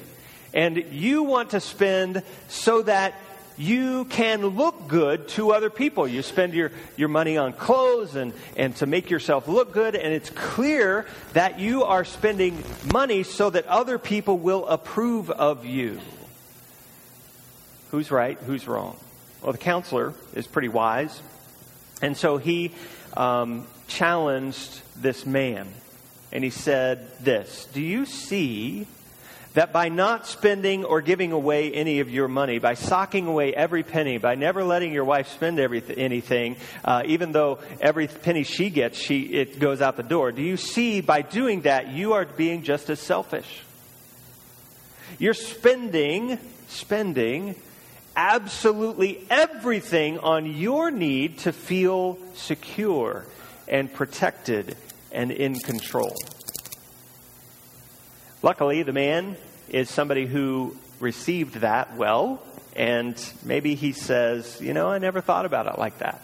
And 0.53 0.77
you 0.93 1.23
want 1.23 1.51
to 1.51 1.61
spend 1.61 2.23
so 2.49 2.83
that 2.83 3.15
you 3.57 4.07
can 4.07 4.47
look 4.47 4.89
good 4.89 5.29
to 5.29 5.53
other 5.53 5.71
people. 5.71 6.09
You 6.09 6.23
spend 6.23 6.55
your, 6.55 6.73
your 6.97 7.09
money 7.09 7.37
on 7.37 7.53
clothes 7.53 8.17
and, 8.17 8.33
and 8.57 8.75
to 8.77 8.87
make 8.87 9.11
yourself 9.11 9.49
look 9.49 9.73
good, 9.73 9.95
and 9.95 10.15
it's 10.15 10.31
clear 10.31 11.05
that 11.35 11.61
you 11.61 11.85
are 11.85 12.05
spending 12.05 12.63
money 12.91 13.23
so 13.23 13.51
that 13.51 13.67
other 13.67 13.99
people 13.99 14.39
will 14.39 14.67
approve 14.67 15.31
of 15.31 15.67
you. 15.67 16.01
Who's 17.91 18.11
right? 18.11 18.39
Who's 18.39 18.67
wrong? 18.67 18.97
Well, 19.43 19.53
the 19.53 19.59
counselor 19.59 20.15
is 20.35 20.47
pretty 20.47 20.69
wise, 20.69 21.21
and 22.03 22.17
so 22.17 22.39
he 22.39 22.73
um, 23.17 23.67
challenged 23.89 24.81
this 25.01 25.27
man, 25.27 25.69
and 26.33 26.45
he 26.45 26.51
said 26.51 27.11
this 27.21 27.67
Do 27.73 27.81
you 27.81 28.07
see 28.07 28.87
that 29.55 29.73
by 29.73 29.89
not 29.89 30.27
spending 30.27 30.85
or 30.85 31.01
giving 31.01 31.33
away 31.33 31.73
any 31.73 32.01
of 32.01 32.09
your 32.09 32.29
money, 32.29 32.59
by 32.59 32.75
socking 32.75 33.27
away 33.27 33.53
every 33.53 33.83
penny, 33.83 34.17
by 34.19 34.37
never 34.37 34.63
letting 34.63 34.93
your 34.93 35.05
wife 35.05 35.29
spend 35.29 35.59
anything, 35.59 36.57
uh, 36.85 37.03
even 37.07 37.33
though 37.33 37.59
every 37.81 38.07
penny 38.07 38.45
she 38.45 38.71
gets, 38.71 38.97
she, 38.97 39.23
it 39.23 39.59
goes 39.59 39.81
out 39.81 39.97
the 39.97 40.03
door, 40.05 40.31
do 40.31 40.43
you 40.43 40.57
see 40.57 41.01
by 41.01 41.23
doing 41.23 41.63
that 41.63 41.89
you 41.89 42.13
are 42.13 42.25
being 42.25 42.63
just 42.63 42.91
as 42.91 43.01
selfish? 43.01 43.63
You're 45.19 45.35
spending, 45.35 46.39
spending 46.69 47.57
absolutely 48.21 49.19
everything 49.31 50.19
on 50.19 50.45
your 50.45 50.91
need 50.91 51.39
to 51.39 51.53
feel 51.55 52.19
secure 52.35 53.25
and 53.67 53.91
protected 53.91 54.77
and 55.11 55.31
in 55.31 55.59
control. 55.59 56.15
Luckily, 58.43 58.83
the 58.83 58.93
man 58.93 59.37
is 59.71 59.89
somebody 59.89 60.27
who 60.27 60.77
received 60.99 61.55
that 61.57 61.97
well, 61.97 62.43
and 62.77 63.17
maybe 63.43 63.75
he 63.75 63.93
says, 63.93 64.61
You 64.61 64.75
know, 64.75 64.91
I 64.91 64.99
never 64.99 65.23
thought 65.23 65.47
about 65.47 65.67
it 65.67 65.79
like 65.79 65.99
that. 66.01 66.21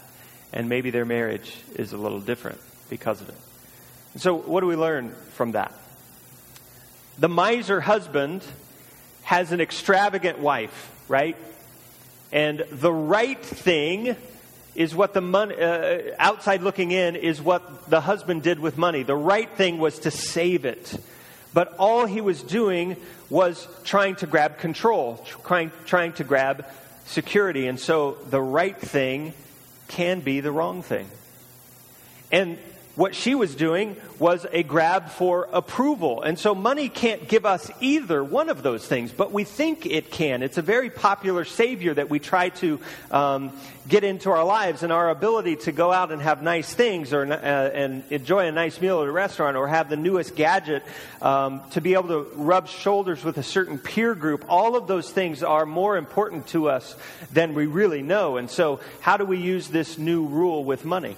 And 0.53 0.69
maybe 0.69 0.91
their 0.91 1.07
marriage 1.07 1.57
is 1.77 1.95
a 1.95 1.97
little 1.97 2.21
different 2.21 2.61
because 2.91 3.23
of 3.23 3.31
it. 3.31 3.37
So, 4.17 4.35
what 4.35 4.61
do 4.61 4.67
we 4.67 4.77
learn 4.77 5.15
from 5.33 5.53
that? 5.53 5.73
The 7.19 7.29
miser 7.31 7.81
husband 7.81 8.45
has 9.23 9.51
an 9.53 9.63
extravagant 9.63 10.39
wife, 10.39 10.93
right? 11.09 11.37
And 12.33 12.65
the 12.71 12.93
right 12.93 13.43
thing 13.43 14.17
is 14.75 14.95
what 14.95 15.15
the 15.15 15.21
money, 15.21 15.55
uh, 15.57 16.15
outside 16.19 16.63
looking 16.63 16.91
in, 16.91 17.17
is 17.17 17.41
what 17.41 17.89
the 17.89 18.01
husband 18.01 18.43
did 18.43 18.61
with 18.61 18.77
money. 18.77 19.03
The 19.03 19.17
right 19.17 19.51
thing 19.51 19.79
was 19.79 20.01
to 20.01 20.11
save 20.11 20.65
it 20.65 20.99
but 21.57 21.75
all 21.79 22.05
he 22.05 22.21
was 22.21 22.43
doing 22.43 22.99
was 23.31 23.67
trying 23.83 24.17
to 24.17 24.27
grab 24.27 24.59
control, 24.59 25.25
trying, 25.43 25.73
trying 25.87 26.13
to 26.13 26.23
grab 26.23 26.67
security. 27.07 27.67
And 27.67 27.81
so 27.81 28.19
the 28.29 28.43
right 28.43 28.79
thing 28.79 29.33
can 29.89 30.21
be 30.21 30.41
the 30.41 30.53
wrong 30.53 30.83
thing. 30.83 31.09
And 32.31 32.59
what 32.97 33.15
she 33.15 33.35
was 33.35 33.55
doing 33.55 33.97
was 34.19 34.47
a 34.51 34.63
grab 34.63 35.11
for 35.11 35.49
approval. 35.53 36.23
And 36.23 36.39
so 36.39 36.55
money 36.55 36.89
can't 36.89 37.29
give 37.29 37.45
us 37.45 37.71
either 37.81 38.25
one 38.25 38.49
of 38.49 38.63
those 38.63 38.87
things, 38.87 39.13
but 39.13 39.33
we 39.33 39.45
think 39.45 39.87
it 39.87 40.11
can. 40.11 40.43
It's 40.43 40.59
a 40.59 40.63
very 40.63 40.89
popular 40.89 41.45
savior 41.45 41.93
that 41.95 42.09
we 42.09 42.19
try 42.19 42.49
to 42.49 42.81
um, 43.11 43.53
get 43.87 44.03
into 44.03 44.31
our 44.31 44.45
lives, 44.45 44.83
and 44.83 44.93
our 44.93 45.11
ability 45.11 45.57
to 45.57 45.73
go 45.73 45.93
out 45.93 46.11
and 46.11 46.21
have 46.21 46.43
nice 46.43 46.73
things 46.75 47.13
or 47.13 47.25
uh, 47.25 47.37
and 47.37 48.03
enjoy 48.11 48.47
a 48.47 48.53
nice 48.53 48.81
meal 48.81 49.03
at 49.03 49.09
a 49.09 49.13
restaurant 49.13 49.57
or 49.57 49.69
have 49.69 49.89
the 49.89 49.97
newest 49.97 50.35
gadget 50.35 50.83
um, 51.23 51.61
to 51.71 51.81
be 51.81 51.95
able 51.95 52.09
to 52.09 52.27
rub 52.35 52.67
shoulders 52.67 53.23
with 53.23 53.39
a 53.39 53.43
certain 53.43 53.79
peer 53.79 54.15
group. 54.15 54.45
All 54.49 54.77
of 54.77 54.87
those 54.87 55.11
things 55.11 55.43
are 55.43 55.67
more 55.67 55.97
important 55.97 56.49
to 56.49 56.69
us 56.69 56.97
than 57.33 57.55
we 57.55 57.67
really 57.67 58.03
know. 58.03 58.39
And 58.39 58.51
so, 58.51 58.81
how 59.01 59.17
do 59.17 59.25
we 59.25 59.39
use 59.39 59.69
this 59.69 59.99
new 59.99 60.27
rule 60.27 60.65
with 60.65 60.85
money? 60.85 61.17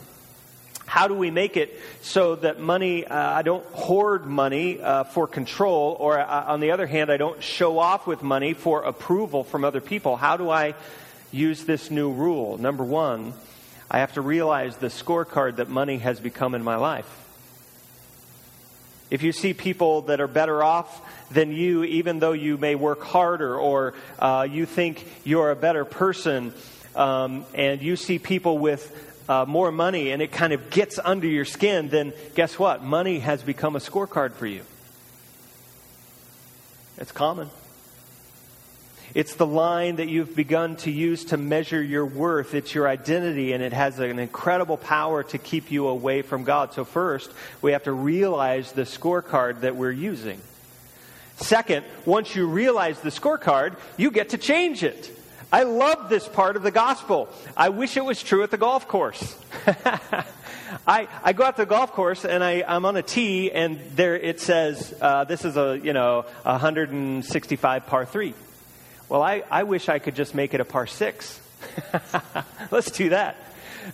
How 0.88 1.06
do 1.06 1.12
we 1.12 1.30
make 1.30 1.58
it 1.58 1.78
so 2.00 2.34
that 2.36 2.60
money, 2.60 3.04
uh, 3.04 3.14
I 3.14 3.42
don't 3.42 3.64
hoard 3.72 4.24
money 4.24 4.80
uh, 4.80 5.04
for 5.04 5.26
control, 5.26 5.94
or 6.00 6.18
uh, 6.18 6.44
on 6.46 6.60
the 6.60 6.70
other 6.70 6.86
hand, 6.86 7.12
I 7.12 7.18
don't 7.18 7.42
show 7.42 7.78
off 7.78 8.06
with 8.06 8.22
money 8.22 8.54
for 8.54 8.82
approval 8.84 9.44
from 9.44 9.66
other 9.66 9.82
people? 9.82 10.16
How 10.16 10.38
do 10.38 10.48
I 10.48 10.74
use 11.30 11.66
this 11.66 11.90
new 11.90 12.10
rule? 12.10 12.56
Number 12.56 12.84
one, 12.84 13.34
I 13.90 13.98
have 13.98 14.14
to 14.14 14.22
realize 14.22 14.78
the 14.78 14.86
scorecard 14.86 15.56
that 15.56 15.68
money 15.68 15.98
has 15.98 16.20
become 16.20 16.54
in 16.54 16.64
my 16.64 16.76
life. 16.76 17.06
If 19.10 19.22
you 19.22 19.32
see 19.32 19.52
people 19.52 20.02
that 20.02 20.22
are 20.22 20.26
better 20.26 20.62
off 20.62 21.02
than 21.30 21.52
you, 21.52 21.84
even 21.84 22.18
though 22.18 22.32
you 22.32 22.56
may 22.56 22.74
work 22.74 23.02
harder 23.02 23.58
or 23.58 23.92
uh, 24.18 24.48
you 24.50 24.64
think 24.64 25.06
you're 25.22 25.50
a 25.50 25.56
better 25.56 25.84
person, 25.84 26.54
um, 26.96 27.44
and 27.52 27.82
you 27.82 27.96
see 27.96 28.18
people 28.18 28.56
with 28.56 29.07
uh, 29.28 29.44
more 29.46 29.70
money 29.70 30.10
and 30.10 30.22
it 30.22 30.32
kind 30.32 30.52
of 30.52 30.70
gets 30.70 30.98
under 30.98 31.26
your 31.26 31.44
skin, 31.44 31.88
then 31.88 32.12
guess 32.34 32.58
what? 32.58 32.82
Money 32.82 33.18
has 33.20 33.42
become 33.42 33.76
a 33.76 33.80
scorecard 33.80 34.32
for 34.32 34.46
you. 34.46 34.62
It's 36.96 37.12
common. 37.12 37.50
It's 39.14 39.34
the 39.36 39.46
line 39.46 39.96
that 39.96 40.08
you've 40.08 40.36
begun 40.36 40.76
to 40.76 40.90
use 40.90 41.26
to 41.26 41.36
measure 41.36 41.82
your 41.82 42.04
worth. 42.04 42.54
It's 42.54 42.74
your 42.74 42.86
identity, 42.86 43.52
and 43.52 43.62
it 43.62 43.72
has 43.72 43.98
an 43.98 44.18
incredible 44.18 44.76
power 44.76 45.22
to 45.24 45.38
keep 45.38 45.70
you 45.70 45.88
away 45.88 46.22
from 46.22 46.44
God. 46.44 46.74
So, 46.74 46.84
first, 46.84 47.30
we 47.62 47.72
have 47.72 47.84
to 47.84 47.92
realize 47.92 48.72
the 48.72 48.82
scorecard 48.82 49.60
that 49.60 49.76
we're 49.76 49.92
using. 49.92 50.40
Second, 51.38 51.86
once 52.04 52.34
you 52.36 52.46
realize 52.46 53.00
the 53.00 53.10
scorecard, 53.10 53.76
you 53.96 54.10
get 54.10 54.30
to 54.30 54.38
change 54.38 54.82
it. 54.82 55.10
I 55.52 55.62
love 55.62 56.08
this 56.08 56.28
part 56.28 56.56
of 56.56 56.62
the 56.62 56.70
gospel. 56.70 57.28
I 57.56 57.70
wish 57.70 57.96
it 57.96 58.04
was 58.04 58.22
true 58.22 58.42
at 58.42 58.50
the 58.50 58.58
golf 58.58 58.86
course. 58.86 59.36
I, 60.86 61.08
I 61.22 61.32
go 61.32 61.44
out 61.44 61.56
to 61.56 61.62
the 61.62 61.66
golf 61.66 61.92
course 61.92 62.24
and 62.24 62.44
I, 62.44 62.62
I'm 62.66 62.84
on 62.84 62.96
a 62.96 63.02
tee 63.02 63.50
and 63.50 63.80
there 63.94 64.14
it 64.14 64.40
says, 64.40 64.94
uh, 65.00 65.24
this 65.24 65.44
is 65.44 65.56
a, 65.56 65.80
you 65.82 65.94
know, 65.94 66.26
165 66.42 67.86
par 67.86 68.04
three. 68.04 68.34
Well, 69.08 69.22
I, 69.22 69.42
I 69.50 69.62
wish 69.62 69.88
I 69.88 69.98
could 69.98 70.14
just 70.14 70.34
make 70.34 70.52
it 70.52 70.60
a 70.60 70.66
par 70.66 70.86
six. 70.86 71.40
Let's 72.70 72.90
do 72.90 73.08
that. 73.10 73.36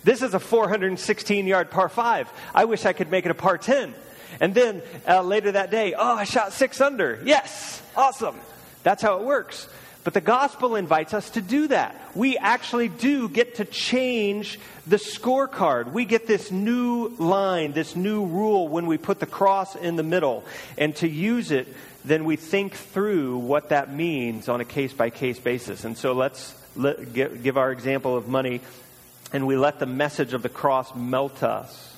This 0.03 0.21
is 0.21 0.33
a 0.33 0.39
416 0.39 1.47
yard 1.47 1.71
par 1.71 1.87
five. 1.87 2.29
I 2.53 2.65
wish 2.65 2.85
I 2.85 2.91
could 2.91 3.09
make 3.09 3.25
it 3.25 3.31
a 3.31 3.35
par 3.35 3.57
10. 3.57 3.93
And 4.41 4.53
then 4.53 4.81
uh, 5.07 5.21
later 5.21 5.53
that 5.53 5.71
day, 5.71 5.93
oh, 5.93 6.15
I 6.15 6.25
shot 6.25 6.51
six 6.51 6.81
under. 6.81 7.21
Yes, 7.23 7.81
awesome. 7.95 8.35
That's 8.83 9.01
how 9.01 9.19
it 9.19 9.23
works. 9.23 9.69
But 10.05 10.13
the 10.13 10.21
gospel 10.21 10.75
invites 10.75 11.15
us 11.15 11.31
to 11.31 11.41
do 11.41 11.67
that. 11.69 11.99
We 12.13 12.37
actually 12.37 12.89
do 12.89 13.27
get 13.27 13.55
to 13.55 13.65
change 13.65 14.59
the 14.85 14.97
scorecard. 14.97 15.91
We 15.91 16.05
get 16.05 16.27
this 16.27 16.51
new 16.51 17.07
line, 17.17 17.71
this 17.71 17.95
new 17.95 18.23
rule 18.23 18.67
when 18.67 18.85
we 18.85 18.99
put 18.99 19.19
the 19.19 19.25
cross 19.25 19.75
in 19.75 19.95
the 19.95 20.03
middle. 20.03 20.45
And 20.77 20.95
to 20.97 21.07
use 21.07 21.49
it, 21.49 21.67
then 22.05 22.23
we 22.23 22.35
think 22.35 22.75
through 22.75 23.39
what 23.39 23.69
that 23.69 23.91
means 23.91 24.47
on 24.47 24.61
a 24.61 24.65
case 24.65 24.93
by 24.93 25.09
case 25.09 25.39
basis. 25.39 25.85
And 25.85 25.97
so 25.97 26.13
let's 26.13 26.53
let, 26.75 27.11
give, 27.11 27.41
give 27.41 27.57
our 27.57 27.71
example 27.71 28.15
of 28.15 28.27
money, 28.27 28.61
and 29.33 29.47
we 29.47 29.57
let 29.57 29.79
the 29.79 29.87
message 29.87 30.33
of 30.33 30.43
the 30.43 30.49
cross 30.49 30.93
melt 30.95 31.41
us 31.41 31.97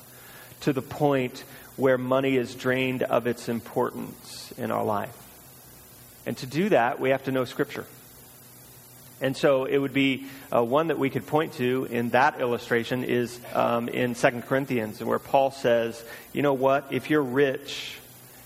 to 0.62 0.72
the 0.72 0.82
point 0.82 1.44
where 1.76 1.98
money 1.98 2.38
is 2.38 2.56
drained 2.56 3.04
of 3.04 3.28
its 3.28 3.50
importance 3.50 4.54
in 4.58 4.72
our 4.72 4.86
life. 4.86 5.14
And 6.26 6.38
to 6.38 6.46
do 6.46 6.70
that, 6.70 7.02
we 7.02 7.10
have 7.10 7.26
to 7.26 7.34
know 7.34 7.44
Scripture. 7.44 7.86
And 9.20 9.36
so 9.36 9.66
it 9.66 9.78
would 9.78 9.94
be 9.94 10.26
uh, 10.54 10.64
one 10.64 10.88
that 10.88 11.00
we 11.00 11.10
could 11.10 11.26
point 11.26 11.54
to 11.54 11.88
in 11.90 12.12
that 12.12 12.40
illustration 12.40 13.04
is 13.04 13.40
um, 13.54 13.90
in 13.90 14.14
2 14.14 14.30
Corinthians, 14.42 15.04
where 15.04 15.20
Paul 15.20 15.52
says, 15.52 16.04
you 16.34 16.44
know 16.44 16.54
what, 16.54 16.86
if 16.92 17.10
you're 17.10 17.24
rich, 17.24 17.98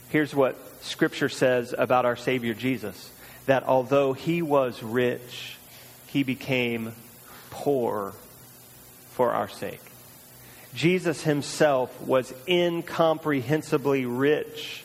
here's 0.09 0.33
what 0.33 0.57
Scripture 0.81 1.29
says 1.29 1.75
about 1.77 2.05
our 2.05 2.15
Savior 2.15 2.53
Jesus 2.53 3.11
that 3.47 3.63
although 3.63 4.13
he 4.13 4.41
was 4.41 4.81
rich, 4.83 5.57
he 6.07 6.23
became 6.23 6.93
poor 7.49 8.13
for 9.11 9.31
our 9.31 9.49
sake. 9.49 9.81
Jesus 10.73 11.23
himself 11.23 11.99
was 12.01 12.33
incomprehensibly 12.47 14.05
rich 14.05 14.83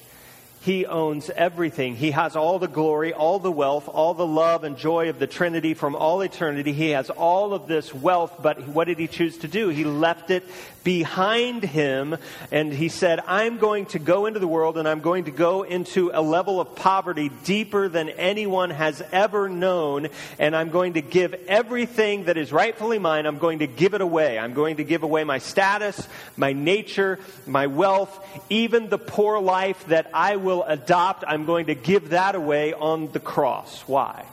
he 0.66 0.84
owns 0.84 1.30
everything. 1.30 1.94
He 1.94 2.10
has 2.10 2.34
all 2.34 2.58
the 2.58 2.66
glory, 2.66 3.12
all 3.12 3.38
the 3.38 3.52
wealth, 3.52 3.88
all 3.88 4.14
the 4.14 4.26
love 4.26 4.64
and 4.64 4.76
joy 4.76 5.08
of 5.10 5.20
the 5.20 5.28
Trinity 5.28 5.74
from 5.74 5.94
all 5.94 6.22
eternity. 6.22 6.72
He 6.72 6.90
has 6.90 7.08
all 7.08 7.54
of 7.54 7.68
this 7.68 7.94
wealth, 7.94 8.32
but 8.42 8.66
what 8.66 8.88
did 8.88 8.98
he 8.98 9.06
choose 9.06 9.38
to 9.38 9.48
do? 9.48 9.68
He 9.68 9.84
left 9.84 10.32
it 10.32 10.42
behind 10.86 11.64
him 11.64 12.16
and 12.52 12.72
he 12.72 12.88
said, 12.88 13.18
I'm 13.26 13.58
going 13.58 13.86
to 13.86 13.98
go 13.98 14.26
into 14.26 14.38
the 14.38 14.46
world 14.46 14.78
and 14.78 14.86
I'm 14.86 15.00
going 15.00 15.24
to 15.24 15.32
go 15.32 15.64
into 15.64 16.12
a 16.14 16.22
level 16.22 16.60
of 16.60 16.76
poverty 16.76 17.28
deeper 17.42 17.88
than 17.88 18.08
anyone 18.08 18.70
has 18.70 19.02
ever 19.10 19.48
known 19.48 20.06
and 20.38 20.54
I'm 20.54 20.70
going 20.70 20.92
to 20.92 21.02
give 21.02 21.34
everything 21.48 22.26
that 22.26 22.36
is 22.36 22.52
rightfully 22.52 23.00
mine, 23.00 23.26
I'm 23.26 23.38
going 23.38 23.58
to 23.58 23.66
give 23.66 23.94
it 23.94 24.00
away. 24.00 24.38
I'm 24.38 24.54
going 24.54 24.76
to 24.76 24.84
give 24.84 25.02
away 25.02 25.24
my 25.24 25.38
status, 25.38 26.06
my 26.36 26.52
nature, 26.52 27.18
my 27.48 27.66
wealth, 27.66 28.24
even 28.48 28.88
the 28.88 28.96
poor 28.96 29.40
life 29.40 29.88
that 29.88 30.08
I 30.14 30.36
will 30.36 30.62
adopt, 30.62 31.24
I'm 31.26 31.46
going 31.46 31.66
to 31.66 31.74
give 31.74 32.10
that 32.10 32.36
away 32.36 32.74
on 32.74 33.10
the 33.10 33.18
cross. 33.18 33.80
Why? 33.88 34.24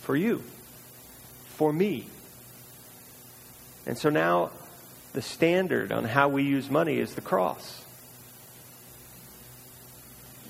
For 0.00 0.16
you. 0.16 0.42
For 1.48 1.70
me. 1.70 2.06
And 3.84 3.98
so 3.98 4.08
now 4.08 4.50
the 5.14 5.22
standard 5.22 5.92
on 5.92 6.04
how 6.04 6.28
we 6.28 6.42
use 6.42 6.68
money 6.68 6.98
is 6.98 7.14
the 7.14 7.20
cross. 7.20 7.80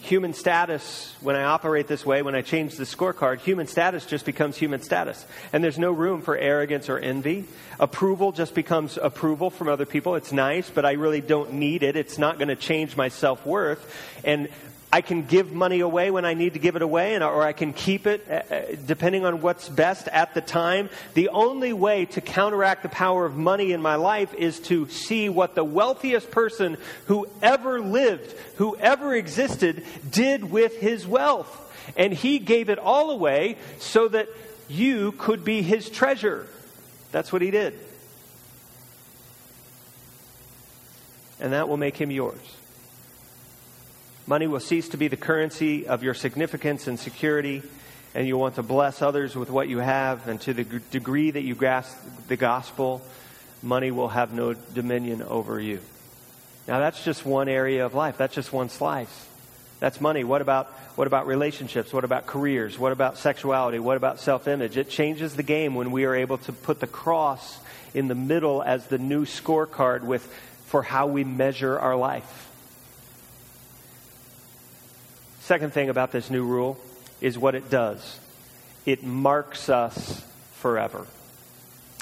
Human 0.00 0.34
status, 0.34 1.14
when 1.22 1.34
I 1.34 1.44
operate 1.44 1.86
this 1.86 2.04
way, 2.04 2.20
when 2.20 2.34
I 2.34 2.42
change 2.42 2.76
the 2.76 2.84
scorecard, 2.84 3.40
human 3.40 3.66
status 3.66 4.04
just 4.04 4.26
becomes 4.26 4.56
human 4.56 4.82
status. 4.82 5.24
And 5.50 5.64
there's 5.64 5.78
no 5.78 5.92
room 5.92 6.20
for 6.20 6.36
arrogance 6.36 6.90
or 6.90 6.98
envy. 6.98 7.44
Approval 7.80 8.32
just 8.32 8.54
becomes 8.54 8.98
approval 9.00 9.48
from 9.48 9.68
other 9.68 9.86
people. 9.86 10.14
It's 10.14 10.32
nice, 10.32 10.68
but 10.68 10.84
I 10.84 10.92
really 10.92 11.22
don't 11.22 11.54
need 11.54 11.82
it. 11.82 11.96
It's 11.96 12.18
not 12.18 12.36
going 12.38 12.48
to 12.48 12.56
change 12.56 12.98
my 12.98 13.08
self 13.08 13.46
worth. 13.46 13.82
And 14.24 14.48
I 14.94 15.00
can 15.00 15.22
give 15.22 15.50
money 15.50 15.80
away 15.80 16.12
when 16.12 16.24
I 16.24 16.34
need 16.34 16.52
to 16.52 16.60
give 16.60 16.76
it 16.76 16.82
away, 16.82 17.16
and, 17.16 17.24
or 17.24 17.42
I 17.42 17.52
can 17.52 17.72
keep 17.72 18.06
it 18.06 18.24
uh, 18.30 18.54
uh, 18.54 18.62
depending 18.86 19.24
on 19.24 19.40
what's 19.40 19.68
best 19.68 20.06
at 20.06 20.34
the 20.34 20.40
time. 20.40 20.88
The 21.14 21.30
only 21.30 21.72
way 21.72 22.04
to 22.04 22.20
counteract 22.20 22.84
the 22.84 22.88
power 22.88 23.26
of 23.26 23.34
money 23.34 23.72
in 23.72 23.82
my 23.82 23.96
life 23.96 24.32
is 24.34 24.60
to 24.60 24.88
see 24.88 25.28
what 25.28 25.56
the 25.56 25.64
wealthiest 25.64 26.30
person 26.30 26.76
who 27.06 27.26
ever 27.42 27.80
lived, 27.80 28.36
who 28.54 28.76
ever 28.76 29.16
existed, 29.16 29.84
did 30.08 30.48
with 30.48 30.78
his 30.78 31.08
wealth. 31.08 31.50
And 31.96 32.12
he 32.12 32.38
gave 32.38 32.68
it 32.68 32.78
all 32.78 33.10
away 33.10 33.56
so 33.80 34.06
that 34.06 34.28
you 34.68 35.10
could 35.10 35.44
be 35.44 35.62
his 35.62 35.90
treasure. 35.90 36.46
That's 37.10 37.32
what 37.32 37.42
he 37.42 37.50
did. 37.50 37.76
And 41.40 41.52
that 41.52 41.68
will 41.68 41.78
make 41.78 41.96
him 41.96 42.12
yours. 42.12 42.38
Money 44.26 44.46
will 44.46 44.60
cease 44.60 44.88
to 44.88 44.96
be 44.96 45.08
the 45.08 45.18
currency 45.18 45.86
of 45.86 46.02
your 46.02 46.14
significance 46.14 46.86
and 46.86 46.98
security, 46.98 47.62
and 48.14 48.26
you'll 48.26 48.40
want 48.40 48.54
to 48.54 48.62
bless 48.62 49.02
others 49.02 49.36
with 49.36 49.50
what 49.50 49.68
you 49.68 49.78
have. 49.78 50.26
And 50.28 50.40
to 50.42 50.54
the 50.54 50.64
g- 50.64 50.78
degree 50.90 51.30
that 51.30 51.42
you 51.42 51.54
grasp 51.54 51.98
the 52.28 52.36
gospel, 52.36 53.02
money 53.62 53.90
will 53.90 54.08
have 54.08 54.32
no 54.32 54.54
dominion 54.54 55.20
over 55.20 55.60
you. 55.60 55.80
Now, 56.66 56.78
that's 56.78 57.04
just 57.04 57.26
one 57.26 57.50
area 57.50 57.84
of 57.84 57.92
life. 57.92 58.16
That's 58.16 58.34
just 58.34 58.50
one 58.50 58.70
slice. 58.70 59.26
That's 59.78 60.00
money. 60.00 60.24
What 60.24 60.40
about, 60.40 60.68
what 60.96 61.06
about 61.06 61.26
relationships? 61.26 61.92
What 61.92 62.04
about 62.04 62.24
careers? 62.24 62.78
What 62.78 62.92
about 62.92 63.18
sexuality? 63.18 63.78
What 63.78 63.98
about 63.98 64.20
self 64.20 64.48
image? 64.48 64.78
It 64.78 64.88
changes 64.88 65.36
the 65.36 65.42
game 65.42 65.74
when 65.74 65.90
we 65.90 66.06
are 66.06 66.14
able 66.14 66.38
to 66.38 66.52
put 66.54 66.80
the 66.80 66.86
cross 66.86 67.58
in 67.92 68.08
the 68.08 68.14
middle 68.14 68.62
as 68.62 68.86
the 68.86 68.96
new 68.96 69.26
scorecard 69.26 70.02
with, 70.02 70.24
for 70.64 70.82
how 70.82 71.08
we 71.08 71.24
measure 71.24 71.78
our 71.78 71.94
life. 71.94 72.50
Second 75.44 75.74
thing 75.74 75.90
about 75.90 76.10
this 76.10 76.30
new 76.30 76.42
rule 76.42 76.78
is 77.20 77.38
what 77.38 77.54
it 77.54 77.68
does 77.68 78.18
it 78.86 79.04
marks 79.04 79.68
us 79.68 80.24
forever. 80.54 81.06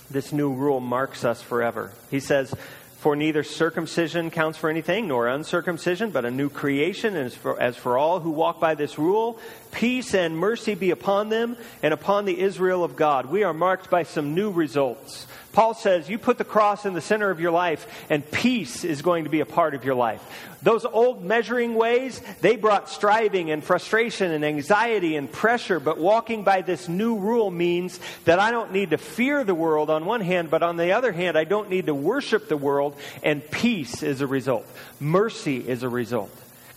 This 0.09 0.33
new 0.33 0.53
rule 0.53 0.79
marks 0.79 1.25
us 1.25 1.43
forever. 1.43 1.91
He 2.09 2.21
says, 2.21 2.55
For 2.99 3.17
neither 3.17 3.43
circumcision 3.43 4.31
counts 4.31 4.59
for 4.59 4.71
anything, 4.71 5.09
nor 5.09 5.27
uncircumcision, 5.27 6.13
but 6.13 6.25
a 6.25 6.31
new 6.31 6.51
creation. 6.51 7.17
And 7.17 7.27
as 7.27 7.35
for, 7.35 7.61
as 7.61 7.77
for 7.77 7.99
all 7.99 8.21
who 8.21 8.31
walk 8.31 8.61
by 8.61 8.77
this 8.77 8.97
rule, 8.97 9.41
peace 9.73 10.15
and 10.15 10.39
mercy 10.39 10.77
be 10.77 10.93
upon 10.93 11.29
them 11.29 11.57
and 11.83 11.93
upon 11.93 12.27
the 12.27 12.39
Israel 12.39 12.85
of 12.85 12.95
God. 12.95 13.27
We 13.27 13.43
are 13.43 13.55
marked 13.55 13.91
by 13.91 14.05
some 14.05 14.37
new 14.37 14.53
results. 14.53 15.27
Paul 15.53 15.75
says, 15.75 16.09
You 16.09 16.19
put 16.19 16.39
the 16.39 16.45
cross 16.45 16.87
in 16.87 16.95
the 16.95 17.01
center 17.01 17.31
of 17.31 17.41
your 17.41 17.51
life, 17.51 17.87
and 18.09 18.29
peace 18.31 18.85
is 18.85 19.03
going 19.03 19.25
to 19.25 19.31
be 19.31 19.41
a 19.41 19.47
part 19.47 19.75
of 19.75 19.85
your 19.85 19.95
life. 19.95 20.23
Those 20.63 20.85
old 20.85 21.23
measuring 21.23 21.75
ways, 21.75 22.21
they 22.41 22.57
brought 22.57 22.89
striving 22.89 23.51
and 23.51 23.63
frustration 23.63 24.31
and 24.31 24.45
anxiety 24.45 25.17
and 25.17 25.31
pressure, 25.31 25.81
but 25.81 25.99
walking 25.99 26.45
by 26.45 26.63
this 26.63 26.89
new 26.89 27.19
rule 27.19 27.51
means 27.51 28.01
that 28.25 28.39
I 28.39 28.51
don't 28.51 28.73
need 28.73 28.91
to 28.91 28.99
fear 28.99 29.45
the 29.45 29.55
world 29.55 29.91
on 29.91 30.07
one 30.07 30.21
hand, 30.21 30.51
but 30.51 30.63
on 30.63 30.77
the 30.77 30.93
other 30.93 31.13
hand, 31.13 31.37
I 31.37 31.45
don't 31.45 31.69
need 31.69 31.87
to 31.87 31.95
worship 31.95 32.49
the 32.49 32.57
world, 32.57 32.97
and 33.23 33.49
peace 33.51 34.03
is 34.03 34.21
a 34.21 34.27
result. 34.27 34.67
Mercy 35.01 35.57
is 35.57 35.83
a 35.83 35.89
result. 35.89 36.31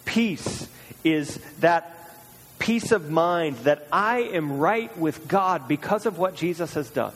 Peace 0.03 0.67
is 1.03 1.39
that 1.59 1.91
peace 2.59 2.91
of 2.91 3.09
mind 3.09 3.57
that 3.57 3.87
I 3.91 4.21
am 4.21 4.57
right 4.57 4.95
with 4.97 5.27
God 5.27 5.67
because 5.67 6.05
of 6.05 6.17
what 6.17 6.35
Jesus 6.35 6.73
has 6.73 6.89
done. 6.89 7.13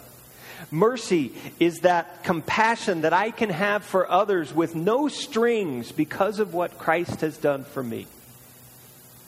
Mercy 0.71 1.33
is 1.59 1.79
that 1.79 2.23
compassion 2.23 3.01
that 3.01 3.13
I 3.13 3.31
can 3.31 3.49
have 3.49 3.83
for 3.83 4.09
others 4.09 4.53
with 4.53 4.75
no 4.75 5.07
strings 5.07 5.91
because 5.91 6.39
of 6.39 6.53
what 6.53 6.77
Christ 6.77 7.21
has 7.21 7.37
done 7.37 7.63
for 7.63 7.81
me. 7.81 8.05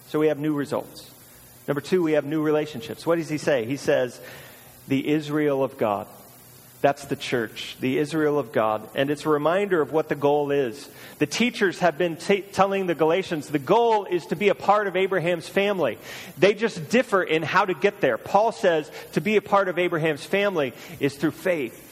So 0.07 0.19
we 0.19 0.27
have 0.27 0.39
new 0.39 0.53
results. 0.53 1.09
Number 1.67 1.81
two, 1.81 2.03
we 2.03 2.13
have 2.13 2.25
new 2.25 2.41
relationships. 2.41 3.05
What 3.05 3.15
does 3.15 3.29
he 3.29 3.37
say? 3.37 3.65
He 3.65 3.77
says, 3.77 4.19
the 4.87 5.07
Israel 5.07 5.63
of 5.63 5.77
God. 5.77 6.07
That's 6.81 7.05
the 7.05 7.15
church, 7.15 7.77
the 7.79 7.99
Israel 7.99 8.39
of 8.39 8.51
God. 8.51 8.89
And 8.95 9.11
it's 9.11 9.25
a 9.27 9.29
reminder 9.29 9.81
of 9.81 9.91
what 9.91 10.09
the 10.09 10.15
goal 10.15 10.49
is. 10.49 10.89
The 11.19 11.27
teachers 11.27 11.77
have 11.79 11.99
been 11.99 12.17
t- 12.17 12.41
telling 12.41 12.87
the 12.87 12.95
Galatians 12.95 13.47
the 13.47 13.59
goal 13.59 14.05
is 14.05 14.25
to 14.27 14.35
be 14.35 14.49
a 14.49 14.55
part 14.55 14.87
of 14.87 14.95
Abraham's 14.95 15.47
family. 15.47 15.99
They 16.39 16.55
just 16.55 16.89
differ 16.89 17.21
in 17.21 17.43
how 17.43 17.65
to 17.65 17.75
get 17.75 18.01
there. 18.01 18.17
Paul 18.17 18.51
says 18.51 18.89
to 19.13 19.21
be 19.21 19.35
a 19.35 19.41
part 19.41 19.67
of 19.67 19.77
Abraham's 19.77 20.25
family 20.25 20.73
is 20.99 21.15
through 21.15 21.31
faith 21.31 21.87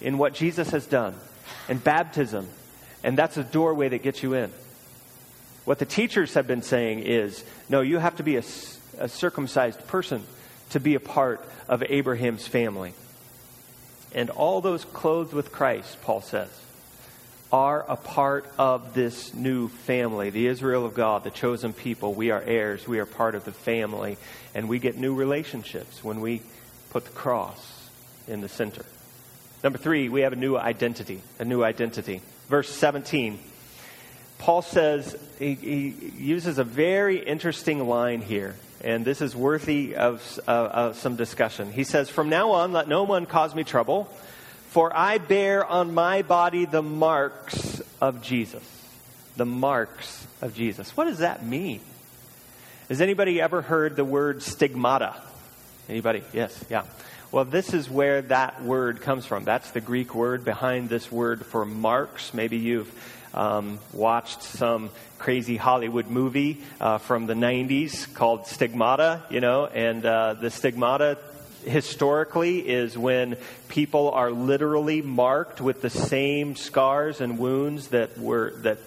in 0.00 0.18
what 0.18 0.34
Jesus 0.34 0.70
has 0.70 0.86
done 0.86 1.14
and 1.68 1.82
baptism. 1.82 2.46
And 3.02 3.18
that's 3.18 3.36
a 3.36 3.44
doorway 3.44 3.88
that 3.88 4.04
gets 4.04 4.22
you 4.22 4.34
in. 4.34 4.52
What 5.64 5.80
the 5.80 5.84
teachers 5.84 6.34
have 6.34 6.46
been 6.46 6.62
saying 6.62 7.00
is 7.00 7.44
no, 7.68 7.80
you 7.80 7.98
have 7.98 8.16
to 8.16 8.22
be 8.22 8.36
a, 8.36 8.44
a 8.98 9.08
circumcised 9.08 9.84
person 9.88 10.22
to 10.70 10.78
be 10.78 10.94
a 10.94 11.00
part 11.00 11.44
of 11.68 11.82
Abraham's 11.82 12.46
family. 12.46 12.94
And 14.14 14.30
all 14.30 14.60
those 14.60 14.84
clothed 14.84 15.32
with 15.32 15.52
Christ, 15.52 16.00
Paul 16.02 16.22
says, 16.22 16.50
are 17.52 17.84
a 17.88 17.96
part 17.96 18.46
of 18.58 18.92
this 18.92 19.32
new 19.32 19.68
family, 19.68 20.30
the 20.30 20.46
Israel 20.46 20.84
of 20.84 20.94
God, 20.94 21.24
the 21.24 21.30
chosen 21.30 21.72
people. 21.72 22.12
We 22.12 22.30
are 22.30 22.42
heirs. 22.42 22.86
We 22.86 22.98
are 22.98 23.06
part 23.06 23.34
of 23.34 23.44
the 23.44 23.52
family. 23.52 24.18
And 24.54 24.68
we 24.68 24.78
get 24.78 24.96
new 24.96 25.14
relationships 25.14 26.04
when 26.04 26.20
we 26.20 26.42
put 26.90 27.04
the 27.04 27.10
cross 27.12 27.88
in 28.26 28.40
the 28.40 28.48
center. 28.48 28.84
Number 29.64 29.78
three, 29.78 30.08
we 30.08 30.20
have 30.22 30.32
a 30.32 30.36
new 30.36 30.56
identity. 30.56 31.22
A 31.38 31.44
new 31.44 31.64
identity. 31.64 32.20
Verse 32.48 32.68
17. 32.68 33.38
Paul 34.38 34.62
says, 34.62 35.16
he, 35.38 35.54
he 35.54 36.12
uses 36.16 36.58
a 36.58 36.64
very 36.64 37.18
interesting 37.18 37.86
line 37.88 38.22
here 38.22 38.54
and 38.82 39.04
this 39.04 39.20
is 39.20 39.34
worthy 39.34 39.96
of, 39.96 40.40
uh, 40.46 40.50
of 40.50 40.96
some 40.96 41.16
discussion. 41.16 41.72
He 41.72 41.84
says, 41.84 42.08
From 42.08 42.28
now 42.28 42.52
on, 42.52 42.72
let 42.72 42.88
no 42.88 43.02
one 43.02 43.26
cause 43.26 43.54
me 43.54 43.64
trouble, 43.64 44.04
for 44.68 44.94
I 44.96 45.18
bear 45.18 45.64
on 45.64 45.94
my 45.94 46.22
body 46.22 46.64
the 46.64 46.82
marks 46.82 47.82
of 48.00 48.22
Jesus. 48.22 48.62
The 49.36 49.46
marks 49.46 50.26
of 50.40 50.54
Jesus. 50.54 50.96
What 50.96 51.04
does 51.04 51.18
that 51.18 51.44
mean? 51.44 51.80
Has 52.88 53.00
anybody 53.00 53.40
ever 53.40 53.62
heard 53.62 53.96
the 53.96 54.04
word 54.04 54.42
stigmata? 54.42 55.16
Anybody? 55.88 56.22
Yes, 56.32 56.64
yeah. 56.70 56.84
Well, 57.30 57.44
this 57.44 57.74
is 57.74 57.90
where 57.90 58.22
that 58.22 58.62
word 58.62 59.02
comes 59.02 59.26
from. 59.26 59.44
That's 59.44 59.70
the 59.72 59.80
Greek 59.80 60.14
word 60.14 60.44
behind 60.44 60.88
this 60.88 61.12
word 61.12 61.44
for 61.44 61.66
marks. 61.66 62.32
Maybe 62.32 62.56
you've 62.56 62.90
um, 63.34 63.78
watched 63.92 64.42
some 64.42 64.90
crazy 65.18 65.56
Hollywood 65.56 66.08
movie 66.08 66.62
uh, 66.80 66.98
from 66.98 67.26
the 67.26 67.34
90s 67.34 68.12
called 68.14 68.46
Stigmata, 68.46 69.22
you 69.30 69.40
know, 69.40 69.66
and 69.66 70.04
uh, 70.04 70.34
the 70.34 70.50
stigmata 70.50 71.18
historically 71.64 72.60
is 72.68 72.96
when 72.96 73.36
people 73.68 74.10
are 74.10 74.30
literally 74.30 75.02
marked 75.02 75.60
with 75.60 75.82
the 75.82 75.90
same 75.90 76.56
scars 76.56 77.20
and 77.20 77.38
wounds 77.38 77.88
that 77.88 78.16
were 78.18 78.52
that 78.62 78.78